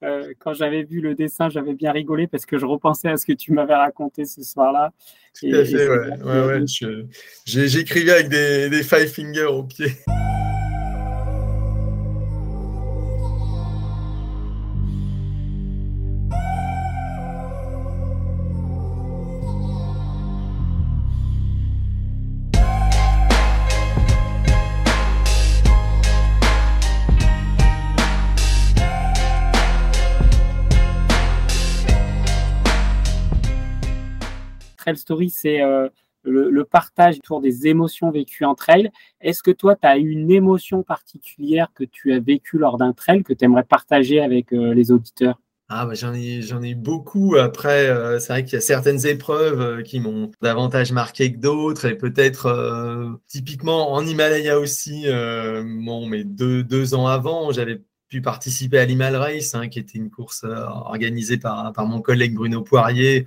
euh, 0.03 0.33
quand 0.39 0.53
j'avais 0.53 0.83
vu 0.83 1.01
le 1.01 1.15
dessin, 1.15 1.49
j'avais 1.49 1.75
bien 1.75 1.93
rigolé 1.93 2.27
parce 2.27 2.47
que 2.47 2.59
je 2.59 2.67
repensais 2.67 3.09
à 3.09 3.17
ce 3.17 3.27
que 3.27 3.33
tu 3.33 3.53
m'avais 3.53 3.75
raconté 3.75 4.25
ce 4.25 4.43
soir-là. 4.43 4.93
Tout 5.39 5.47
à 5.53 5.65
fait, 5.65 5.89
ouais. 5.89 6.65
J'écrivais 7.47 8.13
avec 8.13 8.29
des, 8.29 8.69
des 8.69 8.83
five 8.83 9.07
fingers 9.07 9.45
au 9.45 9.63
pied. 9.65 9.93
Trail 34.83 34.97
Story, 34.97 35.31
c'est 35.31 35.63
euh, 35.63 35.89
le, 36.25 36.65
partage 36.65 37.19
autour 37.19 37.41
des 37.41 37.69
émotions 37.69 38.11
vécues 38.11 38.45
en 38.45 38.55
trail. 38.55 38.91
Est-ce 39.21 39.43
que 39.43 39.53
toi, 39.53 39.77
tu 39.77 39.87
as 39.87 39.97
une 39.97 40.31
émotion 40.31 40.83
particulière 40.83 41.69
que 41.75 41.85
tu 41.85 42.13
as 42.13 42.19
vécue 42.19 42.59
lors 42.59 42.79
d'un 42.79 42.93
trail 42.93 43.23
que 43.23 43.33
tu 43.33 43.45
aimerais 43.45 43.63
partager 43.63 44.21
avec 44.21 44.53
euh, 44.53 44.75
les 44.75 44.91
auditeurs? 44.91 45.39
Ah 45.75 45.87
bah 45.87 45.95
j'en 45.95 46.13
ai 46.13 46.43
j'en 46.43 46.61
ai 46.61 46.75
beaucoup. 46.75 47.37
Après, 47.37 47.87
euh, 47.87 48.19
c'est 48.19 48.33
vrai 48.33 48.45
qu'il 48.45 48.55
y 48.55 48.57
a 48.57 48.61
certaines 48.61 49.07
épreuves 49.07 49.83
qui 49.85 50.01
m'ont 50.01 50.31
davantage 50.43 50.93
marqué 50.93 51.33
que 51.33 51.39
d'autres, 51.39 51.87
et 51.87 51.97
peut-être 51.97 53.21
typiquement 53.27 53.93
en 53.93 54.05
Himalaya 54.05 54.59
aussi. 54.59 55.07
bon, 55.07 56.07
mais 56.07 56.25
deux, 56.25 56.63
deux 56.63 56.95
ans 56.95 57.07
avant, 57.07 57.53
j'avais 57.53 57.81
pu 58.09 58.21
participer 58.21 58.79
à 58.79 58.85
l'Himal 58.85 59.17
Race, 59.17 59.55
hein, 59.55 59.69
qui 59.69 59.79
était 59.79 59.97
une 59.97 60.11
course 60.11 60.45
organisée 60.45 61.39
par, 61.39 61.73
par 61.73 61.87
mon 61.87 62.03
collègue 62.03 62.35
Bruno 62.35 62.61
Poirier, 62.61 63.25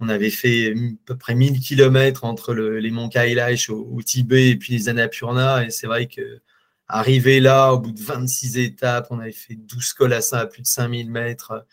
on 0.00 0.08
avait 0.08 0.30
fait 0.30 0.72
à 0.72 0.74
peu 1.06 1.16
près 1.16 1.34
1000 1.34 1.60
km 1.60 2.24
entre 2.24 2.54
les 2.54 2.90
monts 2.90 3.08
Kailash 3.08 3.70
au, 3.70 4.00
Tibet 4.02 4.50
et 4.50 4.56
puis 4.56 4.72
les 4.74 4.88
Annapurna. 4.88 5.64
Et 5.64 5.70
c'est 5.70 5.86
vrai 5.86 6.06
que 6.06 6.40
arrivé 6.88 7.40
là, 7.40 7.72
au 7.72 7.78
bout 7.78 7.92
de 7.92 8.02
26 8.02 8.58
étapes, 8.58 9.08
on 9.10 9.18
avait 9.20 9.32
fait 9.32 9.56
12 9.56 9.94
colassins 9.94 10.38
à 10.38 10.46
plus 10.46 10.62
de 10.62 10.66
5000 10.66 11.10
mètres. 11.10 11.66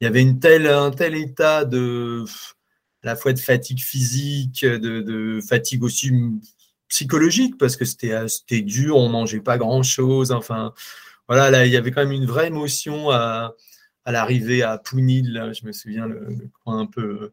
Il 0.00 0.04
y 0.04 0.06
avait 0.06 0.22
une 0.22 0.38
telle, 0.40 0.66
un 0.66 0.90
tel 0.90 1.14
état 1.14 1.64
de 1.64 2.24
à 3.02 3.06
la 3.06 3.16
fois 3.16 3.32
de 3.32 3.38
fatigue 3.38 3.80
physique, 3.80 4.64
de, 4.64 5.40
fatigue 5.46 5.82
aussi 5.82 6.12
psychologique, 6.88 7.56
parce 7.58 7.76
que 7.76 7.84
c'était 7.86 8.60
dur, 8.60 8.96
on 8.96 9.08
mangeait 9.08 9.40
pas 9.40 9.56
grand-chose. 9.56 10.32
Enfin, 10.32 10.74
voilà, 11.28 11.50
là, 11.50 11.66
il 11.66 11.72
y 11.72 11.76
avait 11.78 11.92
quand 11.92 12.02
même 12.02 12.12
une 12.12 12.26
vraie 12.26 12.48
émotion 12.48 13.10
à, 13.10 13.54
l'arrivée 14.06 14.62
à 14.62 14.76
Punil. 14.76 15.50
je 15.58 15.66
me 15.66 15.72
souviens, 15.72 16.08
un 16.66 16.86
peu 16.86 17.32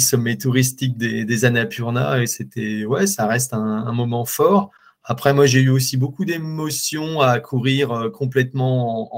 sommet 0.00 0.36
touristique 0.36 0.96
des, 0.96 1.44
Annapurna 1.44 2.22
et 2.22 2.26
c'était 2.26 2.84
ouais 2.84 3.06
ça 3.06 3.26
reste 3.26 3.54
un, 3.54 3.92
moment 3.92 4.24
fort 4.24 4.70
après 5.04 5.34
moi 5.34 5.46
j'ai 5.46 5.60
eu 5.60 5.70
aussi 5.70 5.96
beaucoup 5.96 6.24
d'émotions 6.24 7.20
à 7.20 7.40
courir 7.40 7.92
euh, 7.92 8.10
complètement 8.10 9.08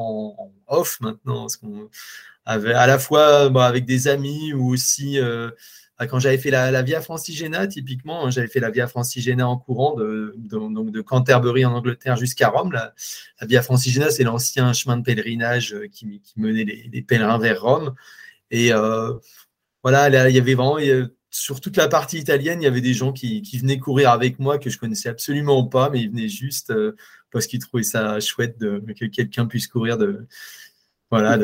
en, 0.40 0.52
off 0.66 0.98
maintenant 1.00 1.42
parce 1.42 1.56
qu'on 1.56 1.88
avait 2.46 2.72
à 2.74 2.86
la 2.86 2.98
fois 2.98 3.50
avec 3.64 3.84
des 3.84 4.08
amis 4.08 4.52
ou 4.52 4.72
aussi 4.72 5.18
euh, 5.18 5.50
bah, 5.98 6.08
quand 6.08 6.18
j'avais 6.18 6.38
fait 6.38 6.50
la, 6.50 6.82
Via 6.82 7.00
Francigena, 7.00 7.68
typiquement, 7.68 8.26
hein, 8.26 8.30
j'avais 8.30 8.48
fait 8.48 8.58
la 8.58 8.70
Via 8.70 8.88
Francigena 8.88 9.48
en 9.48 9.56
courant 9.56 9.94
de, 9.94 10.34
donc 10.36 10.90
de 10.90 11.00
Canterbury 11.00 11.64
en 11.64 11.72
Angleterre 11.72 12.16
jusqu'à 12.16 12.48
Rome. 12.48 12.72
La, 12.72 12.94
Via 13.42 13.62
Francigena, 13.62 14.10
c'est 14.10 14.24
l'ancien 14.24 14.72
chemin 14.72 14.96
de 14.96 15.02
pèlerinage 15.02 15.72
euh, 15.72 15.86
qui, 15.86 16.20
menait 16.36 16.64
les, 16.64 17.02
pèlerins 17.02 17.38
vers 17.38 17.62
Rome. 17.62 17.94
Et 18.50 18.72
voilà, 19.84 20.08
il 20.28 20.34
y 20.34 20.38
avait 20.38 20.54
vraiment, 20.54 20.78
sur 21.34 21.60
toute 21.60 21.76
la 21.76 21.88
partie 21.88 22.18
italienne, 22.18 22.62
il 22.62 22.64
y 22.64 22.68
avait 22.68 22.80
des 22.80 22.94
gens 22.94 23.12
qui, 23.12 23.42
venaient 23.60 23.78
courir 23.78 24.10
avec 24.10 24.38
moi 24.38 24.58
que 24.58 24.70
je 24.70 24.78
connaissais 24.78 25.10
absolument 25.10 25.64
pas, 25.66 25.90
mais 25.90 26.00
ils 26.00 26.10
venaient 26.10 26.28
juste 26.28 26.70
euh, 26.70 26.96
parce 27.30 27.46
qu'ils 27.46 27.58
trouvaient 27.58 27.82
ça 27.82 28.18
chouette 28.20 28.58
de, 28.58 28.82
que 28.98 29.04
quelqu'un 29.04 29.46
puisse 29.46 29.66
courir 29.66 29.98
de, 29.98 30.26
voilà, 31.10 31.36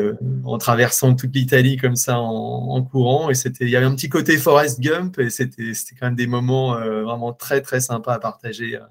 en 0.45 0.57
traversant 0.57 1.13
toute 1.13 1.35
l'Italie 1.35 1.77
comme 1.77 1.95
ça 1.95 2.17
en, 2.19 2.81
courant. 2.83 3.29
Et 3.29 3.35
c'était, 3.35 3.65
il 3.65 3.69
y 3.69 3.75
avait 3.75 3.85
un 3.85 3.93
petit 3.93 4.09
côté 4.09 4.37
Forest 4.37 4.79
Gump 4.79 5.19
et 5.19 5.29
c'était, 5.29 5.73
c'était 5.75 5.99
quand 5.99 6.07
même 6.07 6.15
des 6.15 6.25
moments 6.27 6.77
euh, 6.77 7.03
vraiment 7.03 7.33
très 7.33 7.61
très 7.61 7.79
sympas 7.79 8.13
à 8.13 8.19
partager, 8.19 8.77
euh, 8.77 8.85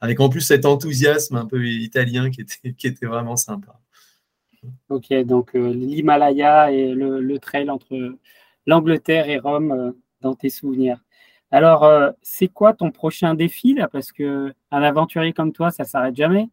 avec 0.00 0.18
en 0.20 0.30
plus 0.30 0.40
cet 0.40 0.64
enthousiasme 0.64 1.36
un 1.36 1.46
peu 1.46 1.66
italien 1.66 2.30
qui 2.30 2.40
était, 2.40 2.72
qui 2.72 2.86
était 2.86 3.06
vraiment 3.06 3.36
sympa. 3.36 3.80
Ok, 4.88 5.12
donc 5.24 5.52
l'Himalaya 5.52 6.70
et 6.72 6.94
le 6.94 7.38
trail 7.38 7.68
entre 7.68 8.16
l'Angleterre 8.66 9.28
et 9.28 9.38
Rome 9.38 9.72
euh, 9.72 9.92
dans 10.20 10.34
tes 10.34 10.50
souvenirs. 10.50 10.98
Alors, 11.50 11.84
euh, 11.84 12.10
c'est 12.22 12.48
quoi 12.48 12.72
ton 12.72 12.90
prochain 12.90 13.34
défi 13.34 13.74
là? 13.74 13.88
Parce 13.88 14.12
que 14.12 14.52
un 14.70 14.82
aventurier 14.82 15.32
comme 15.32 15.52
toi, 15.52 15.70
ça 15.70 15.84
s'arrête 15.84 16.16
jamais. 16.16 16.48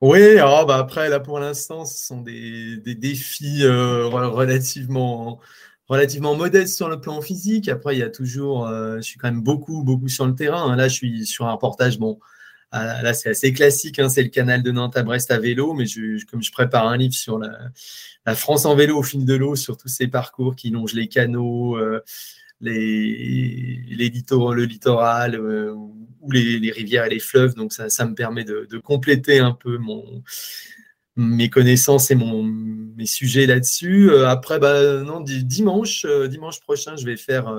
Oui, 0.00 0.36
alors 0.36 0.66
bah 0.66 0.76
après, 0.76 1.08
là 1.08 1.20
pour 1.20 1.38
l'instant, 1.38 1.84
ce 1.84 2.04
sont 2.04 2.20
des, 2.20 2.76
défis 2.78 3.60
euh, 3.62 4.06
relativement, 4.06 5.38
relativement 5.88 6.34
modestes 6.34 6.76
sur 6.76 6.88
le 6.88 7.00
plan 7.00 7.20
physique. 7.22 7.68
Après, 7.68 7.94
il 7.94 8.00
y 8.00 8.02
a 8.02 8.10
toujours, 8.10 8.68
je 8.68 9.00
suis 9.00 9.16
quand 9.16 9.28
même 9.28 9.42
beaucoup, 9.42 9.84
beaucoup 9.84 10.08
sur 10.08 10.26
le 10.26 10.34
terrain. 10.34 10.74
Là, 10.74 10.88
je 10.88 10.94
suis 10.94 11.24
sur 11.24 11.46
un 11.46 11.52
reportage, 11.52 11.98
bon, 11.98 12.18
ah, 12.72 13.02
là, 13.02 13.14
c'est 13.14 13.30
assez 13.30 13.52
classique, 13.52 13.98
hein, 13.98 14.08
c'est 14.08 14.22
le 14.22 14.28
canal 14.28 14.62
de 14.62 14.70
Nantes 14.70 14.96
à 14.96 15.02
Brest 15.02 15.32
à 15.32 15.40
vélo, 15.40 15.74
mais 15.74 15.86
comme 16.30 16.40
je 16.40 16.52
prépare 16.52 16.86
un 16.86 16.96
livre 16.96 17.14
sur 17.14 17.36
la, 17.38 17.72
France 18.36 18.64
en 18.64 18.76
vélo 18.76 18.98
au 18.98 19.02
fil 19.02 19.24
de 19.24 19.34
l'eau, 19.34 19.56
sur 19.56 19.76
tous 19.76 19.88
ces 19.88 20.06
parcours 20.06 20.54
qui 20.54 20.70
longent 20.70 20.94
les 20.94 21.08
canaux, 21.08 21.76
euh, 21.76 22.00
le 22.60 24.04
littoral 24.64 25.34
euh, 25.34 25.72
ou 25.72 26.30
les, 26.30 26.70
rivières 26.70 27.06
et 27.06 27.10
les 27.10 27.18
fleuves. 27.18 27.54
Donc, 27.54 27.72
ça, 27.72 28.06
me 28.06 28.14
permet 28.14 28.44
de, 28.44 28.78
compléter 28.78 29.40
un 29.40 29.52
peu 29.52 29.80
mes 31.16 31.50
connaissances 31.50 32.12
et 32.12 32.14
mes 32.14 33.06
sujets 33.06 33.46
là-dessus. 33.46 34.10
Euh, 34.10 34.28
après, 34.28 34.60
bah, 34.60 35.02
non, 35.02 35.22
dimanche 35.22 36.06
prochain, 36.60 36.94
je 36.94 37.04
vais 37.04 37.16
faire 37.16 37.52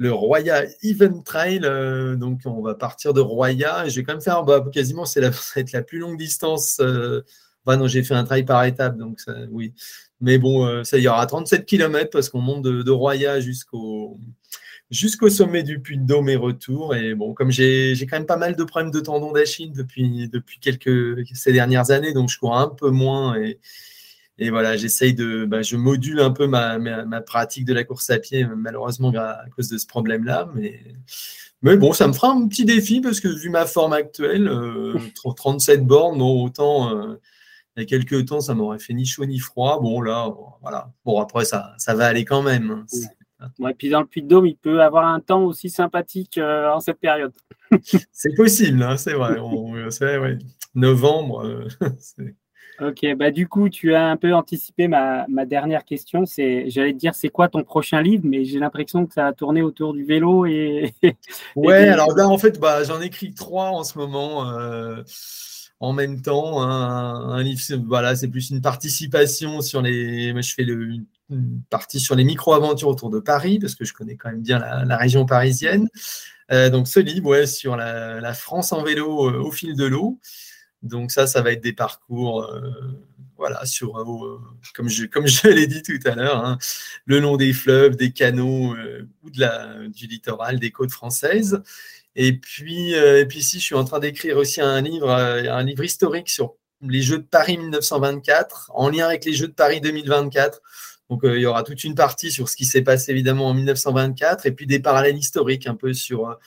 le 0.00 0.12
Roya 0.14 0.64
Even 0.82 1.22
Trail. 1.22 1.60
Euh, 1.62 2.16
donc, 2.16 2.40
on 2.46 2.62
va 2.62 2.74
partir 2.74 3.12
de 3.12 3.20
Roya. 3.20 3.86
Je 3.86 3.96
vais 3.96 4.02
quand 4.02 4.14
même 4.14 4.22
faire, 4.22 4.44
bah, 4.44 4.64
quasiment, 4.72 5.04
c'est 5.04 5.20
la, 5.20 5.30
plus 5.82 5.98
longue 5.98 6.16
distance. 6.16 6.78
Euh, 6.80 7.20
j'ai 7.84 8.02
fait 8.02 8.14
un 8.14 8.24
trail 8.24 8.44
par 8.44 8.64
étape, 8.64 8.96
donc 8.96 9.20
oui. 9.50 9.74
Mais 10.22 10.38
bon, 10.38 10.66
euh, 10.66 10.84
ça 10.84 10.98
y 10.98 11.06
aura 11.06 11.24
37 11.26 11.66
km 11.66 12.10
parce 12.10 12.30
qu'on 12.30 12.40
monte 12.40 12.62
de, 12.62 12.90
Roya 12.90 13.40
jusqu'au 13.40 14.18
sommet 15.28 15.62
du 15.62 15.80
Puy 15.80 15.98
de 15.98 16.06
Dôme 16.06 16.30
et 16.30 16.36
retour. 16.36 16.94
Et 16.94 17.14
bon, 17.14 17.34
comme 17.34 17.50
j'ai 17.50 17.94
quand 18.08 18.16
même 18.16 18.26
pas 18.26 18.38
mal 18.38 18.56
de 18.56 18.64
problèmes 18.64 18.90
de 18.90 19.00
tendons 19.00 19.32
d'Achille 19.32 19.72
depuis, 19.72 20.28
depuis 20.30 20.58
quelques 20.60 21.26
ces 21.34 21.52
dernières 21.52 21.90
années, 21.90 22.14
donc 22.14 22.30
je 22.30 22.38
cours 22.38 22.56
un 22.56 22.68
peu 22.68 22.90
moins 22.90 23.36
et, 23.36 23.60
et 24.42 24.48
voilà, 24.48 24.74
j'essaye 24.74 25.12
de, 25.12 25.44
bah, 25.44 25.60
je 25.60 25.76
module 25.76 26.18
un 26.18 26.30
peu 26.30 26.46
ma, 26.46 26.78
ma, 26.78 27.20
pratique 27.20 27.66
de 27.66 27.74
la 27.74 27.84
course 27.84 28.08
à 28.08 28.18
pied, 28.18 28.46
malheureusement 28.56 29.12
à 29.14 29.44
cause 29.54 29.68
de 29.68 29.76
ce 29.76 29.86
problème-là. 29.86 30.48
Mais, 30.54 30.80
mais 31.60 31.76
bon, 31.76 31.92
ça 31.92 32.08
me 32.08 32.14
fera 32.14 32.32
un 32.32 32.48
petit 32.48 32.64
défi 32.64 33.02
parce 33.02 33.20
que 33.20 33.28
vu 33.28 33.50
ma 33.50 33.66
forme 33.66 33.92
actuelle, 33.92 34.50
37 35.36 35.80
euh, 35.80 35.82
bornes, 35.82 36.22
autant 36.22 36.96
euh, 36.96 37.20
il 37.76 37.80
y 37.80 37.82
a 37.82 37.86
quelques 37.86 38.26
temps, 38.26 38.40
ça 38.40 38.54
m'aurait 38.54 38.78
fait 38.78 38.94
ni 38.94 39.04
chaud 39.04 39.26
ni 39.26 39.38
froid. 39.38 39.78
Bon, 39.78 40.00
là, 40.00 40.34
voilà. 40.62 40.90
Bon, 41.04 41.20
après, 41.20 41.44
ça, 41.44 41.74
ça 41.76 41.94
va 41.94 42.06
aller 42.06 42.24
quand 42.24 42.42
même. 42.42 42.84
Hein. 43.40 43.48
Ouais, 43.58 43.74
puis 43.74 43.90
dans 43.90 44.00
le 44.00 44.06
Puy 44.06 44.22
de 44.22 44.28
Dôme, 44.28 44.46
il 44.46 44.56
peut 44.56 44.80
avoir 44.80 45.06
un 45.06 45.20
temps 45.20 45.44
aussi 45.44 45.68
sympathique 45.68 46.38
euh, 46.38 46.70
en 46.70 46.80
cette 46.80 46.98
période. 46.98 47.32
c'est 48.10 48.34
possible, 48.34 48.82
hein, 48.82 48.96
c'est 48.96 49.12
vrai. 49.12 49.36
c'est 49.90 50.16
vrai, 50.16 50.38
Novembre, 50.74 51.66
Ok, 52.80 53.06
bah 53.16 53.30
du 53.30 53.46
coup, 53.46 53.68
tu 53.68 53.94
as 53.94 54.06
un 54.06 54.16
peu 54.16 54.34
anticipé 54.34 54.88
ma, 54.88 55.26
dernière 55.46 55.84
question. 55.84 56.24
C'est, 56.24 56.70
j'allais 56.70 56.92
te 56.92 56.98
dire, 56.98 57.14
c'est 57.14 57.28
quoi 57.28 57.48
ton 57.48 57.62
prochain 57.62 58.00
livre, 58.00 58.22
mais 58.24 58.44
j'ai 58.44 58.58
l'impression 58.58 59.06
que 59.06 59.12
ça 59.12 59.26
a 59.26 59.32
tourné 59.32 59.62
autour 59.62 59.92
du 59.92 60.04
vélo 60.04 60.46
et. 60.46 60.94
ouais, 61.56 61.88
alors 61.88 62.16
là, 62.16 62.26
en 62.26 62.38
fait, 62.38 62.58
bah, 62.58 62.82
j'en 62.84 63.00
écris 63.00 63.34
trois 63.34 63.70
en 63.70 63.84
ce 63.84 63.98
moment. 63.98 64.50
Euh, 64.50 65.02
en 65.80 65.94
même 65.94 66.20
temps. 66.22 66.62
Un, 66.62 67.42
livre, 67.42 67.60
voilà, 67.86 68.14
c'est 68.14 68.28
plus 68.28 68.50
une 68.50 68.60
participation 68.60 69.60
sur 69.62 69.82
les. 69.82 70.32
Moi, 70.32 70.42
je 70.42 70.54
fais 70.54 70.62
le, 70.62 71.00
une 71.30 71.62
partie 71.70 71.98
sur 71.98 72.14
les 72.14 72.24
micro-aventures 72.24 72.88
autour 72.88 73.10
de 73.10 73.18
Paris, 73.18 73.58
parce 73.58 73.74
que 73.74 73.84
je 73.84 73.92
connais 73.92 74.16
quand 74.16 74.30
même 74.30 74.42
bien 74.42 74.58
la, 74.58 74.96
région 74.96 75.26
parisienne. 75.26 75.88
Euh, 76.52 76.68
donc, 76.68 76.86
ce 76.88 77.00
livre, 77.00 77.30
ouais, 77.30 77.46
sur 77.46 77.76
la, 77.76 78.34
France 78.34 78.72
en 78.72 78.82
vélo 78.82 79.28
euh, 79.28 79.40
au 79.40 79.50
fil 79.50 79.74
de 79.74 79.84
l'eau. 79.84 80.20
Donc, 80.82 81.10
ça, 81.10 81.26
ça 81.26 81.42
va 81.42 81.52
être 81.52 81.62
des 81.62 81.72
parcours. 81.72 82.44
Euh, 82.44 82.70
voilà, 83.36 83.64
sur, 83.64 83.92
comme 84.74 84.88
je, 84.88 85.06
comme 85.06 85.26
je 85.26 85.48
l'ai 85.48 85.66
dit 85.66 85.82
tout 85.82 85.98
à 86.04 86.14
l'heure, 86.14 86.44
hein, 86.44 86.58
le 87.06 87.20
long 87.20 87.36
des 87.38 87.54
fleuves, 87.54 87.96
des 87.96 88.12
canaux 88.12 88.76
ou 89.22 89.30
du 89.30 90.06
littoral, 90.06 90.58
des 90.58 90.70
côtes 90.70 90.92
françaises. 90.92 91.62
Et 92.16 92.36
puis, 92.36 92.92
et 92.92 93.24
puis 93.24 93.38
ici, 93.38 93.58
je 93.58 93.64
suis 93.64 93.74
en 93.74 93.84
train 93.84 93.98
d'écrire 93.98 94.36
aussi 94.36 94.60
un 94.60 94.82
livre, 94.82 95.10
un 95.10 95.62
livre 95.62 95.84
historique 95.84 96.28
sur 96.28 96.56
les 96.82 97.02
Jeux 97.02 97.18
de 97.18 97.24
Paris 97.24 97.58
1924, 97.58 98.70
en 98.74 98.88
lien 98.88 99.06
avec 99.06 99.24
les 99.24 99.32
Jeux 99.32 99.48
de 99.48 99.52
Paris 99.52 99.80
2024. 99.80 100.60
Donc, 101.10 101.24
euh, 101.24 101.36
il 101.36 101.42
y 101.42 101.46
aura 101.46 101.62
toute 101.62 101.84
une 101.84 101.94
partie 101.94 102.30
sur 102.30 102.48
ce 102.48 102.56
qui 102.56 102.64
s'est 102.64 102.82
passé 102.82 103.12
évidemment 103.12 103.48
en 103.48 103.54
1924 103.54 104.46
et 104.46 104.52
puis 104.52 104.66
des 104.66 104.80
parallèles 104.80 105.18
historiques 105.18 105.66
un 105.66 105.74
peu 105.74 105.92
sur 105.92 106.38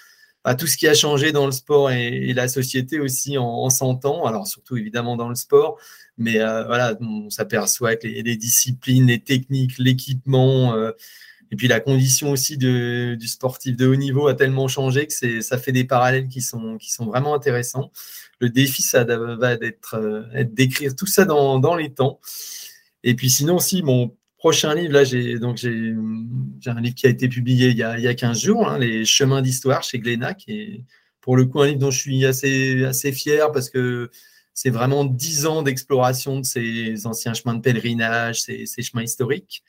euh, 0.45 0.51
bah, 0.51 0.56
tout 0.56 0.67
ce 0.67 0.77
qui 0.77 0.88
a 0.88 0.93
changé 0.93 1.32
dans 1.32 1.45
le 1.45 1.51
sport 1.51 1.91
et, 1.91 2.34
la 2.34 2.47
société 2.47 2.99
aussi 2.99 3.38
en, 3.38 3.45
en, 3.45 3.69
100 3.69 4.06
ans. 4.06 4.25
Alors, 4.25 4.47
surtout 4.47 4.77
évidemment 4.77 5.15
dans 5.15 5.29
le 5.29 5.36
sport, 5.36 5.79
mais 6.17 6.39
euh, 6.39 6.65
voilà, 6.65 6.97
on 7.01 7.29
s'aperçoit 7.29 7.95
que 7.95 8.08
les, 8.08 8.38
disciplines, 8.38 9.08
les 9.08 9.19
techniques, 9.19 9.77
l'équipement 9.77 10.75
et 11.51 11.56
puis 11.56 11.67
la 11.67 11.79
condition 11.79 12.32
aussi 12.32 12.58
du 12.58 13.27
sportif 13.27 13.77
de 13.77 13.86
haut 13.86 13.95
niveau 13.95 14.27
a 14.27 14.34
tellement 14.34 14.67
changé 14.67 15.06
que 15.06 15.41
ça 15.41 15.58
fait 15.60 15.71
des 15.71 15.84
parallèles 15.84 16.27
qui 16.27 16.41
sont, 16.41 16.77
qui 16.79 16.91
sont 16.91 17.06
vraiment 17.06 17.36
intéressants. 17.36 17.91
Le 18.39 18.49
défi, 18.49 18.82
ça 18.82 19.03
va 19.03 19.53
être, 19.53 20.25
d'écrire 20.45 20.95
tout 20.95 21.06
ça 21.06 21.25
dans, 21.25 21.60
dans 21.60 21.75
les 21.75 21.93
temps. 21.93 22.19
Et 23.03 23.15
puis 23.15 23.29
sinon 23.29 23.58
aussi, 23.58 23.84
mon 23.84 24.15
prochain 24.43 24.75
livre, 24.75 24.91
là, 24.91 25.06
j'ai 25.06 25.39
donc 25.39 25.56
j'ai 25.56 25.95
un 26.65 26.82
livre 26.82 26.95
qui 26.95 27.08
a 27.08 27.10
été 27.10 27.29
publié 27.29 27.69
il 27.69 27.77
y 27.77 27.84
a, 27.84 27.97
il 27.97 28.03
y 28.03 28.10
a 28.10 28.13
15 28.13 28.41
jours, 28.41 28.67
hein, 28.67 28.77
Les 28.77 29.06
chemins 29.06 29.41
d'histoire 29.41 29.84
chez 29.84 29.99
Glénac, 29.99 30.43
et 30.49 30.84
pour 31.21 31.38
le 31.38 31.45
coup 31.45 31.62
un 31.62 31.67
livre 31.67 31.79
dont 31.79 31.91
je 31.91 31.99
suis 31.99 32.25
assez, 32.25 32.84
assez 32.84 33.13
fier 33.13 33.53
parce 33.53 33.69
que 33.69 34.12
c'est 34.53 34.69
vraiment 34.69 35.06
10 35.06 35.45
ans 35.45 35.62
d'exploration 35.62 36.41
de 36.41 36.45
ces 36.45 37.08
anciens 37.08 37.34
chemins 37.34 37.53
de 37.53 37.62
pèlerinage, 37.62 38.41
ces, 38.41 38.65
ces 38.65 38.82
chemins 38.82 39.03
historiques. 39.03 39.63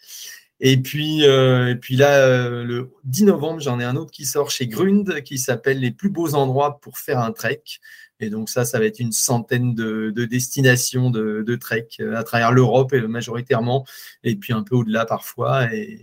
Et 0.58 0.76
puis, 0.76 1.24
euh, 1.24 1.70
et 1.70 1.76
puis 1.76 1.94
là, 1.94 2.26
euh, 2.26 2.64
le 2.64 2.90
10 3.04 3.26
novembre, 3.26 3.60
j'en 3.60 3.78
ai 3.78 3.84
un 3.84 3.94
autre 3.94 4.10
qui 4.10 4.26
sort 4.26 4.50
chez 4.50 4.66
Grund 4.66 5.22
qui 5.22 5.38
s'appelle 5.38 5.78
Les 5.78 5.92
plus 5.92 6.10
beaux 6.10 6.34
endroits 6.34 6.80
pour 6.80 6.98
faire 6.98 7.20
un 7.20 7.30
trek. 7.30 7.62
Et 8.20 8.30
donc 8.30 8.48
ça, 8.48 8.64
ça 8.64 8.78
va 8.78 8.86
être 8.86 9.00
une 9.00 9.12
centaine 9.12 9.74
de, 9.74 10.10
destinations 10.24 11.10
de, 11.10 11.56
trek 11.56 11.88
euh, 12.00 12.16
à 12.16 12.22
travers 12.22 12.52
l'Europe 12.52 12.92
majoritairement, 12.92 13.84
et 14.22 14.36
puis 14.36 14.52
un 14.52 14.62
peu 14.62 14.76
au-delà 14.76 15.04
parfois. 15.04 15.72
Et 15.74 16.00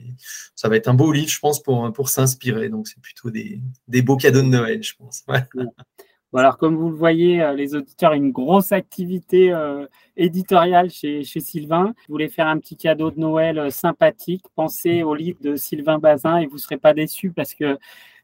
ça 0.56 0.70
va 0.70 0.76
être 0.76 0.88
un 0.88 0.94
beau 0.94 1.12
livre, 1.12 1.30
je 1.30 1.40
pense, 1.40 1.62
pour, 1.62 1.92
pour 1.94 2.10
s'inspirer. 2.10 2.70
Donc 2.70 2.88
c'est 2.88 3.00
plutôt 3.02 3.30
des, 3.30 3.62
beaux 4.02 4.18
cadeaux 4.18 4.42
de 4.42 4.48
Noël, 4.48 4.84
je 4.84 4.94
pense. 4.96 5.24
alors, 6.34 6.58
comme 6.58 6.76
vous 6.76 6.90
le 6.90 6.96
voyez, 6.96 7.42
euh, 7.42 7.54
les 7.54 7.76
auditeurs, 7.76 8.14
une 8.14 8.32
grosse 8.32 8.72
activité 8.72 9.52
euh, 9.54 9.86
éditoriale 10.18 10.90
chez, 10.90 11.24
chez, 11.24 11.40
Sylvain. 11.40 11.94
Je 12.08 12.12
voulais 12.12 12.30
faire 12.30 12.48
un 12.48 12.60
petit 12.60 12.76
cadeau 12.76 13.12
de 13.12 13.20
Noël 13.20 13.72
sympathique. 13.72 14.44
Pensez 14.56 15.04
au 15.04 15.16
livre 15.16 15.40
de 15.42 15.56
Sylvain 15.56 15.98
Bazin 15.98 16.38
et 16.38 16.46
vous 16.46 16.56
ne 16.56 16.62
serez 16.62 16.78
pas 16.78 16.94
déçus 16.94 17.32
parce 17.32 17.54
que 17.54 17.78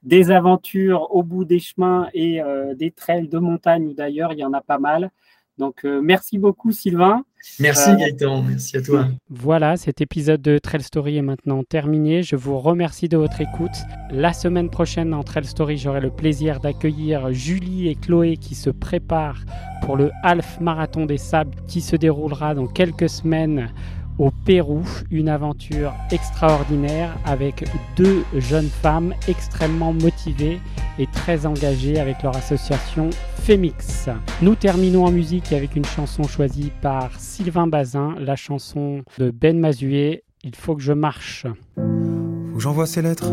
des 0.07 0.31
aventures 0.31 1.13
au 1.13 1.21
bout 1.21 1.43
des 1.43 1.59
chemins 1.59 2.07
et 2.13 2.41
euh, 2.41 2.73
des 2.73 2.91
trails 2.91 3.27
de 3.27 3.39
montagne 3.39 3.87
ou 3.87 3.93
d'ailleurs, 3.93 4.31
il 4.31 4.39
y 4.39 4.45
en 4.45 4.53
a 4.53 4.61
pas 4.61 4.79
mal. 4.79 5.11
Donc, 5.57 5.83
euh, 5.83 6.01
merci 6.01 6.37
beaucoup, 6.37 6.71
Sylvain. 6.71 7.25
Merci, 7.59 7.89
euh, 7.89 7.95
Gaëtan. 7.95 8.43
Merci 8.43 8.77
à 8.77 8.81
toi. 8.81 9.07
Voilà, 9.29 9.75
cet 9.75 9.99
épisode 9.99 10.41
de 10.41 10.59
Trail 10.59 10.83
Story 10.83 11.17
est 11.17 11.21
maintenant 11.21 11.63
terminé. 11.63 12.23
Je 12.23 12.35
vous 12.35 12.57
remercie 12.57 13.09
de 13.09 13.17
votre 13.17 13.41
écoute. 13.41 13.75
La 14.11 14.33
semaine 14.33 14.69
prochaine, 14.69 15.13
en 15.13 15.23
Trail 15.23 15.45
Story, 15.45 15.77
j'aurai 15.77 15.99
le 15.99 16.11
plaisir 16.11 16.59
d'accueillir 16.59 17.33
Julie 17.33 17.89
et 17.89 17.95
Chloé 17.95 18.37
qui 18.37 18.55
se 18.55 18.69
préparent 18.69 19.43
pour 19.81 19.97
le 19.97 20.11
Half 20.23 20.61
Marathon 20.61 21.05
des 21.05 21.17
Sables 21.17 21.55
qui 21.67 21.81
se 21.81 21.95
déroulera 21.95 22.53
dans 22.53 22.67
quelques 22.67 23.09
semaines 23.09 23.73
au 24.19 24.31
Pérou, 24.45 24.81
une 25.11 25.29
aventure 25.29 25.93
extraordinaire 26.11 27.15
avec 27.25 27.65
deux 27.95 28.23
jeunes 28.37 28.69
femmes 28.69 29.13
extrêmement 29.27 29.93
motivées 29.93 30.59
et 30.99 31.07
très 31.07 31.45
engagées 31.45 31.99
avec 31.99 32.23
leur 32.23 32.35
association 32.35 33.09
Femix. 33.43 34.09
Nous 34.41 34.55
terminons 34.55 35.05
en 35.05 35.11
musique 35.11 35.53
avec 35.53 35.75
une 35.75 35.85
chanson 35.85 36.23
choisie 36.23 36.71
par 36.81 37.11
Sylvain 37.19 37.67
Bazin, 37.67 38.15
la 38.19 38.35
chanson 38.35 39.03
de 39.17 39.31
Ben 39.31 39.59
Mazué, 39.59 40.23
Il 40.43 40.55
faut 40.55 40.75
que 40.75 40.81
je 40.81 40.93
marche. 40.93 41.45
Faut 41.75 42.55
que 42.55 42.59
j'envoie 42.59 42.87
ces 42.87 43.01
lettres, 43.01 43.31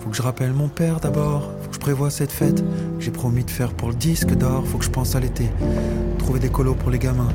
faut 0.00 0.10
que 0.10 0.16
je 0.16 0.22
rappelle 0.22 0.52
mon 0.52 0.68
père 0.68 1.00
d'abord, 1.00 1.50
faut 1.60 1.68
que 1.68 1.74
je 1.74 1.80
prévoie 1.80 2.10
cette 2.10 2.32
fête 2.32 2.62
j'ai 3.00 3.10
promis 3.10 3.44
de 3.44 3.50
faire 3.50 3.72
pour 3.72 3.88
le 3.88 3.94
disque 3.94 4.34
d'or, 4.34 4.66
faut 4.66 4.78
que 4.78 4.84
je 4.84 4.90
pense 4.90 5.14
à 5.14 5.20
l'été 5.20 5.48
trouver 6.30 6.38
des 6.38 6.48
colos 6.48 6.74
pour 6.74 6.90
les 6.90 7.00
gamins, 7.00 7.30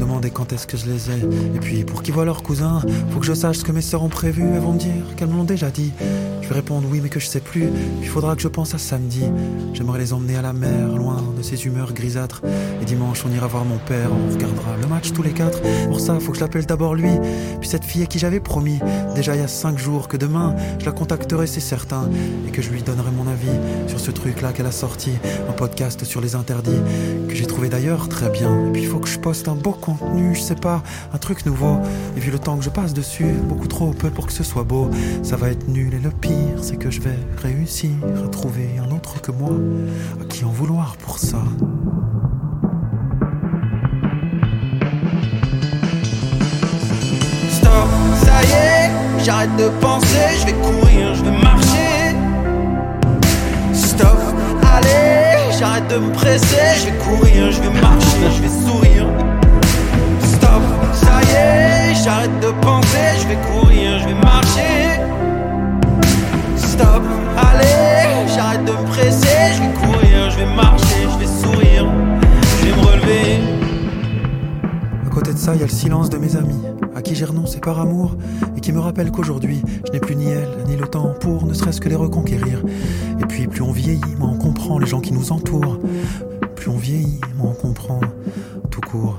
demander 0.00 0.30
quand 0.30 0.52
est-ce 0.52 0.66
que 0.66 0.76
je 0.76 0.86
les 0.86 1.10
ai. 1.10 1.20
Et 1.54 1.60
puis 1.60 1.84
pour 1.84 2.02
qu'ils 2.02 2.14
voient 2.14 2.24
leurs 2.24 2.42
cousins, 2.42 2.80
faut 3.10 3.20
que 3.20 3.26
je 3.26 3.32
sache 3.32 3.58
ce 3.58 3.64
que 3.64 3.70
mes 3.70 3.80
sœurs 3.80 4.02
ont 4.02 4.08
prévu. 4.08 4.42
Elles 4.42 4.60
vont 4.60 4.72
me 4.72 4.78
dire 4.78 5.14
qu'elles 5.16 5.28
me 5.28 5.36
l'ont 5.36 5.44
déjà 5.44 5.70
dit. 5.70 5.92
Je 6.42 6.48
vais 6.48 6.54
répondre 6.56 6.88
oui, 6.90 6.98
mais 7.00 7.10
que 7.10 7.20
je 7.20 7.26
sais 7.26 7.38
plus. 7.38 7.68
Il 8.02 8.08
faudra 8.08 8.34
que 8.34 8.42
je 8.42 8.48
pense 8.48 8.74
à 8.74 8.78
samedi. 8.78 9.22
J'aimerais 9.72 10.00
les 10.00 10.12
emmener 10.12 10.34
à 10.34 10.42
la 10.42 10.52
mer, 10.52 10.88
loin 10.96 11.22
de 11.38 11.42
ces 11.44 11.64
humeurs 11.64 11.92
grisâtres. 11.92 12.42
Et 12.82 12.84
dimanche, 12.84 13.24
on 13.24 13.32
ira 13.32 13.46
voir 13.46 13.64
mon 13.64 13.78
père, 13.78 14.08
on 14.10 14.32
regardera 14.32 14.76
le 14.82 14.88
match 14.88 15.12
tous 15.12 15.22
les 15.22 15.30
quatre. 15.30 15.60
Pour 15.86 16.00
ça, 16.00 16.18
faut 16.18 16.32
que 16.32 16.38
je 16.38 16.42
l'appelle 16.42 16.66
d'abord 16.66 16.96
lui. 16.96 17.12
Puis 17.60 17.68
cette 17.68 17.84
fille 17.84 18.02
à 18.02 18.06
qui 18.06 18.18
j'avais 18.18 18.40
promis, 18.40 18.80
déjà 19.14 19.36
il 19.36 19.40
y 19.40 19.44
a 19.44 19.48
cinq 19.48 19.78
jours, 19.78 20.08
que 20.08 20.16
demain, 20.16 20.56
je 20.80 20.86
la 20.86 20.92
contacterai, 20.92 21.46
c'est 21.46 21.60
certain. 21.60 22.08
Et 22.48 22.50
que 22.50 22.62
je 22.62 22.70
lui 22.70 22.82
donnerai 22.82 23.12
mon 23.12 23.30
avis 23.30 23.46
sur 23.86 24.00
ce 24.00 24.10
truc-là 24.10 24.52
qu'elle 24.52 24.66
a 24.66 24.72
sorti. 24.72 25.09
Un 25.48 25.52
podcast 25.52 26.04
sur 26.04 26.20
les 26.20 26.34
interdits, 26.34 26.80
que 27.28 27.34
j'ai 27.34 27.46
trouvé 27.46 27.68
d'ailleurs 27.68 28.08
très 28.08 28.28
bien. 28.30 28.66
Et 28.66 28.72
puis 28.72 28.82
il 28.82 28.88
faut 28.88 28.98
que 28.98 29.08
je 29.08 29.18
poste 29.18 29.48
un 29.48 29.54
beau 29.54 29.72
contenu, 29.72 30.34
je 30.34 30.40
sais 30.40 30.54
pas, 30.54 30.82
un 31.12 31.18
truc 31.18 31.46
nouveau. 31.46 31.78
Et 32.16 32.20
vu 32.20 32.30
le 32.30 32.38
temps 32.38 32.56
que 32.56 32.64
je 32.64 32.70
passe 32.70 32.94
dessus, 32.94 33.32
beaucoup 33.48 33.68
trop 33.68 33.90
peu 33.90 34.10
pour 34.10 34.26
que 34.26 34.32
ce 34.32 34.44
soit 34.44 34.64
beau. 34.64 34.90
Ça 35.22 35.36
va 35.36 35.50
être 35.50 35.68
nul 35.68 35.94
et 35.94 35.98
le 35.98 36.10
pire, 36.10 36.62
c'est 36.62 36.76
que 36.76 36.90
je 36.90 37.00
vais 37.00 37.18
réussir 37.42 37.90
à 38.24 38.28
trouver 38.28 38.68
un 38.78 38.90
autre 38.94 39.20
que 39.20 39.30
moi. 39.30 39.52
À 40.20 40.24
qui 40.24 40.44
en 40.44 40.50
vouloir 40.50 40.96
pour 40.96 41.18
ça 41.18 41.42
Stop, 47.50 47.88
ça 48.24 48.42
y 48.42 48.52
est, 48.52 48.90
j'arrête 49.24 49.54
de 49.56 49.68
penser, 49.80 50.38
je 50.40 50.46
vais 50.46 50.52
courir, 50.54 51.14
je 51.14 51.24
vais 51.24 51.30
marcher. 51.30 52.16
Stop, 53.72 54.18
de 55.90 55.98
me 55.98 56.12
presser, 56.12 56.56
je 56.78 56.86
vais 56.86 56.98
courir, 56.98 57.50
je 57.50 57.60
vais 57.62 57.80
marcher, 57.80 58.30
je 58.36 58.42
vais 58.42 58.66
sourire. 58.66 59.06
Stop, 60.22 60.62
ça 60.92 61.20
y 61.22 61.34
est, 61.34 61.94
j'arrête 62.04 62.40
de 62.40 62.50
penser, 62.62 63.18
je 63.20 63.28
vais 63.28 63.38
courir, 63.52 63.98
je 63.98 64.06
vais 64.06 64.14
marcher. 64.14 65.00
Stop, 66.56 67.02
allez, 67.36 68.28
j'arrête 68.32 68.64
de 68.64 68.72
me 68.72 68.86
presser, 68.86 69.54
je 69.56 69.62
vais 69.62 69.74
courir, 69.74 70.30
je 70.30 70.36
vais 70.38 70.54
marcher, 70.54 71.02
je 71.12 71.18
vais 71.18 71.42
sourire, 71.42 71.86
je 72.60 72.66
vais 72.66 72.76
me 72.76 72.86
relever. 72.86 73.40
À 75.06 75.10
côté 75.10 75.32
de 75.32 75.38
ça, 75.38 75.54
il 75.54 75.60
y 75.60 75.64
a 75.64 75.66
le 75.66 75.72
silence 75.72 76.08
de 76.08 76.18
mes 76.18 76.36
amis 76.36 76.60
à 77.00 77.02
qui 77.02 77.14
j'ai 77.14 77.24
renoncé 77.24 77.60
par 77.60 77.80
amour 77.80 78.14
et 78.58 78.60
qui 78.60 78.72
me 78.72 78.78
rappelle 78.78 79.10
qu'aujourd'hui, 79.10 79.62
je 79.86 79.92
n'ai 79.92 80.00
plus 80.00 80.16
ni 80.16 80.28
elle 80.28 80.50
ni 80.68 80.76
le 80.76 80.86
temps 80.86 81.14
pour 81.18 81.46
ne 81.46 81.54
serait-ce 81.54 81.80
que 81.80 81.88
les 81.88 81.94
reconquérir. 81.94 82.62
Et 83.18 83.24
puis, 83.24 83.46
plus 83.46 83.62
on 83.62 83.72
vieillit, 83.72 84.16
moins 84.18 84.28
on 84.28 84.36
comprend 84.36 84.78
les 84.78 84.86
gens 84.86 85.00
qui 85.00 85.14
nous 85.14 85.32
entourent. 85.32 85.78
Plus 86.56 86.68
on 86.68 86.76
vieillit, 86.76 87.18
moins 87.38 87.52
on 87.52 87.54
comprend 87.54 88.00
tout 88.70 88.82
court. 88.82 89.18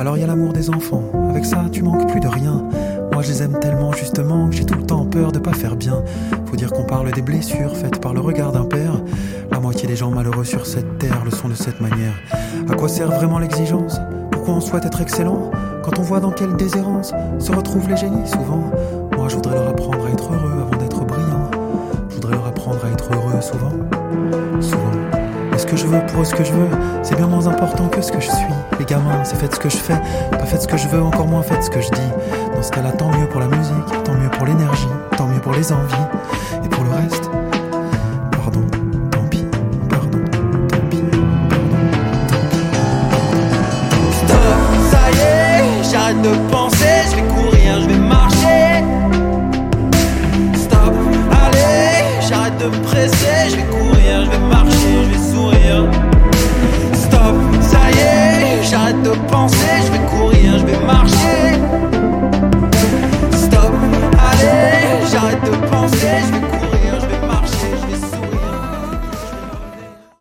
Alors 0.00 0.16
il 0.16 0.22
y 0.22 0.24
a 0.24 0.26
l'amour 0.26 0.52
des 0.52 0.70
enfants, 0.70 1.04
avec 1.30 1.44
ça 1.44 1.66
tu 1.70 1.84
manques 1.84 2.10
plus 2.10 2.18
de 2.18 2.26
rien. 2.26 2.64
Moi 3.12 3.22
je 3.22 3.28
les 3.28 3.42
aime 3.42 3.60
tellement 3.60 3.92
justement 3.92 4.48
que 4.48 4.56
j'ai 4.56 4.64
tout 4.64 4.74
le 4.74 4.82
temps 4.84 5.04
peur 5.06 5.30
de 5.30 5.38
pas 5.38 5.52
faire 5.52 5.76
bien. 5.76 6.02
Faut 6.46 6.56
dire 6.56 6.72
qu'on 6.72 6.84
parle 6.84 7.12
des 7.12 7.22
blessures 7.22 7.76
faites 7.76 8.00
par 8.00 8.12
le 8.12 8.20
regard 8.20 8.50
d'un 8.50 8.64
père. 8.64 9.00
La 9.52 9.60
moitié 9.60 9.86
des 9.86 9.94
gens 9.94 10.10
malheureux 10.10 10.44
sur 10.44 10.66
cette 10.66 10.98
terre 10.98 11.22
le 11.24 11.30
sont 11.30 11.48
de 11.48 11.54
cette 11.54 11.80
manière. 11.80 12.14
À 12.68 12.74
quoi 12.74 12.88
sert 12.88 13.08
vraiment 13.08 13.38
l'exigence? 13.38 14.00
Pourquoi 14.50 14.66
on 14.66 14.68
souhaite 14.68 14.84
être 14.84 15.00
excellent 15.00 15.52
quand 15.84 16.00
on 16.00 16.02
voit 16.02 16.18
dans 16.18 16.32
quelle 16.32 16.56
déshérence 16.56 17.12
se 17.38 17.52
retrouvent 17.52 17.88
les 17.88 17.96
génies 17.96 18.26
souvent, 18.26 18.68
moi 19.16 19.28
je 19.28 19.36
voudrais 19.36 19.54
leur 19.54 19.68
apprendre 19.68 20.04
à 20.04 20.10
être 20.10 20.32
heureux 20.32 20.62
avant 20.62 20.76
d'être 20.76 21.04
brillant. 21.04 21.48
Je 22.08 22.14
voudrais 22.16 22.32
leur 22.34 22.48
apprendre 22.48 22.84
à 22.84 22.88
être 22.90 23.14
heureux 23.14 23.40
souvent, 23.40 23.70
souvent. 24.60 24.90
Mais 25.52 25.56
ce 25.56 25.66
que 25.66 25.76
je 25.76 25.86
veux 25.86 26.04
pour 26.06 26.22
eux, 26.22 26.24
ce 26.24 26.34
que 26.34 26.42
je 26.42 26.52
veux, 26.52 26.66
c'est 27.04 27.14
bien 27.14 27.28
moins 27.28 27.46
important 27.46 27.86
que 27.86 28.02
ce 28.02 28.10
que 28.10 28.18
je 28.18 28.28
suis. 28.28 28.54
Les 28.80 28.84
gamins, 28.84 29.22
c'est 29.22 29.36
fait 29.36 29.54
ce 29.54 29.60
que 29.60 29.68
je 29.68 29.76
fais, 29.76 30.00
pas 30.32 30.46
fait 30.46 30.58
ce 30.58 30.66
que 30.66 30.76
je 30.76 30.88
veux, 30.88 31.00
encore 31.00 31.28
moins 31.28 31.42
fait 31.42 31.62
ce 31.62 31.70
que 31.70 31.80
je 31.80 31.90
dis. 31.90 32.10
Dans 32.52 32.62
ce 32.64 32.72
cas-là, 32.72 32.90
tant 32.90 33.16
mieux 33.16 33.28
pour 33.28 33.38
la 33.38 33.46
musique, 33.46 34.02
tant 34.02 34.14
mieux 34.14 34.30
pour 34.30 34.46
l'énergie, 34.46 34.88
tant 35.16 35.28
mieux 35.28 35.40
pour 35.40 35.52
les 35.52 35.72
envies. 35.72 35.94
Et 36.64 36.68
pour 36.68 36.82
le 36.82 36.90
reste, 36.90 37.30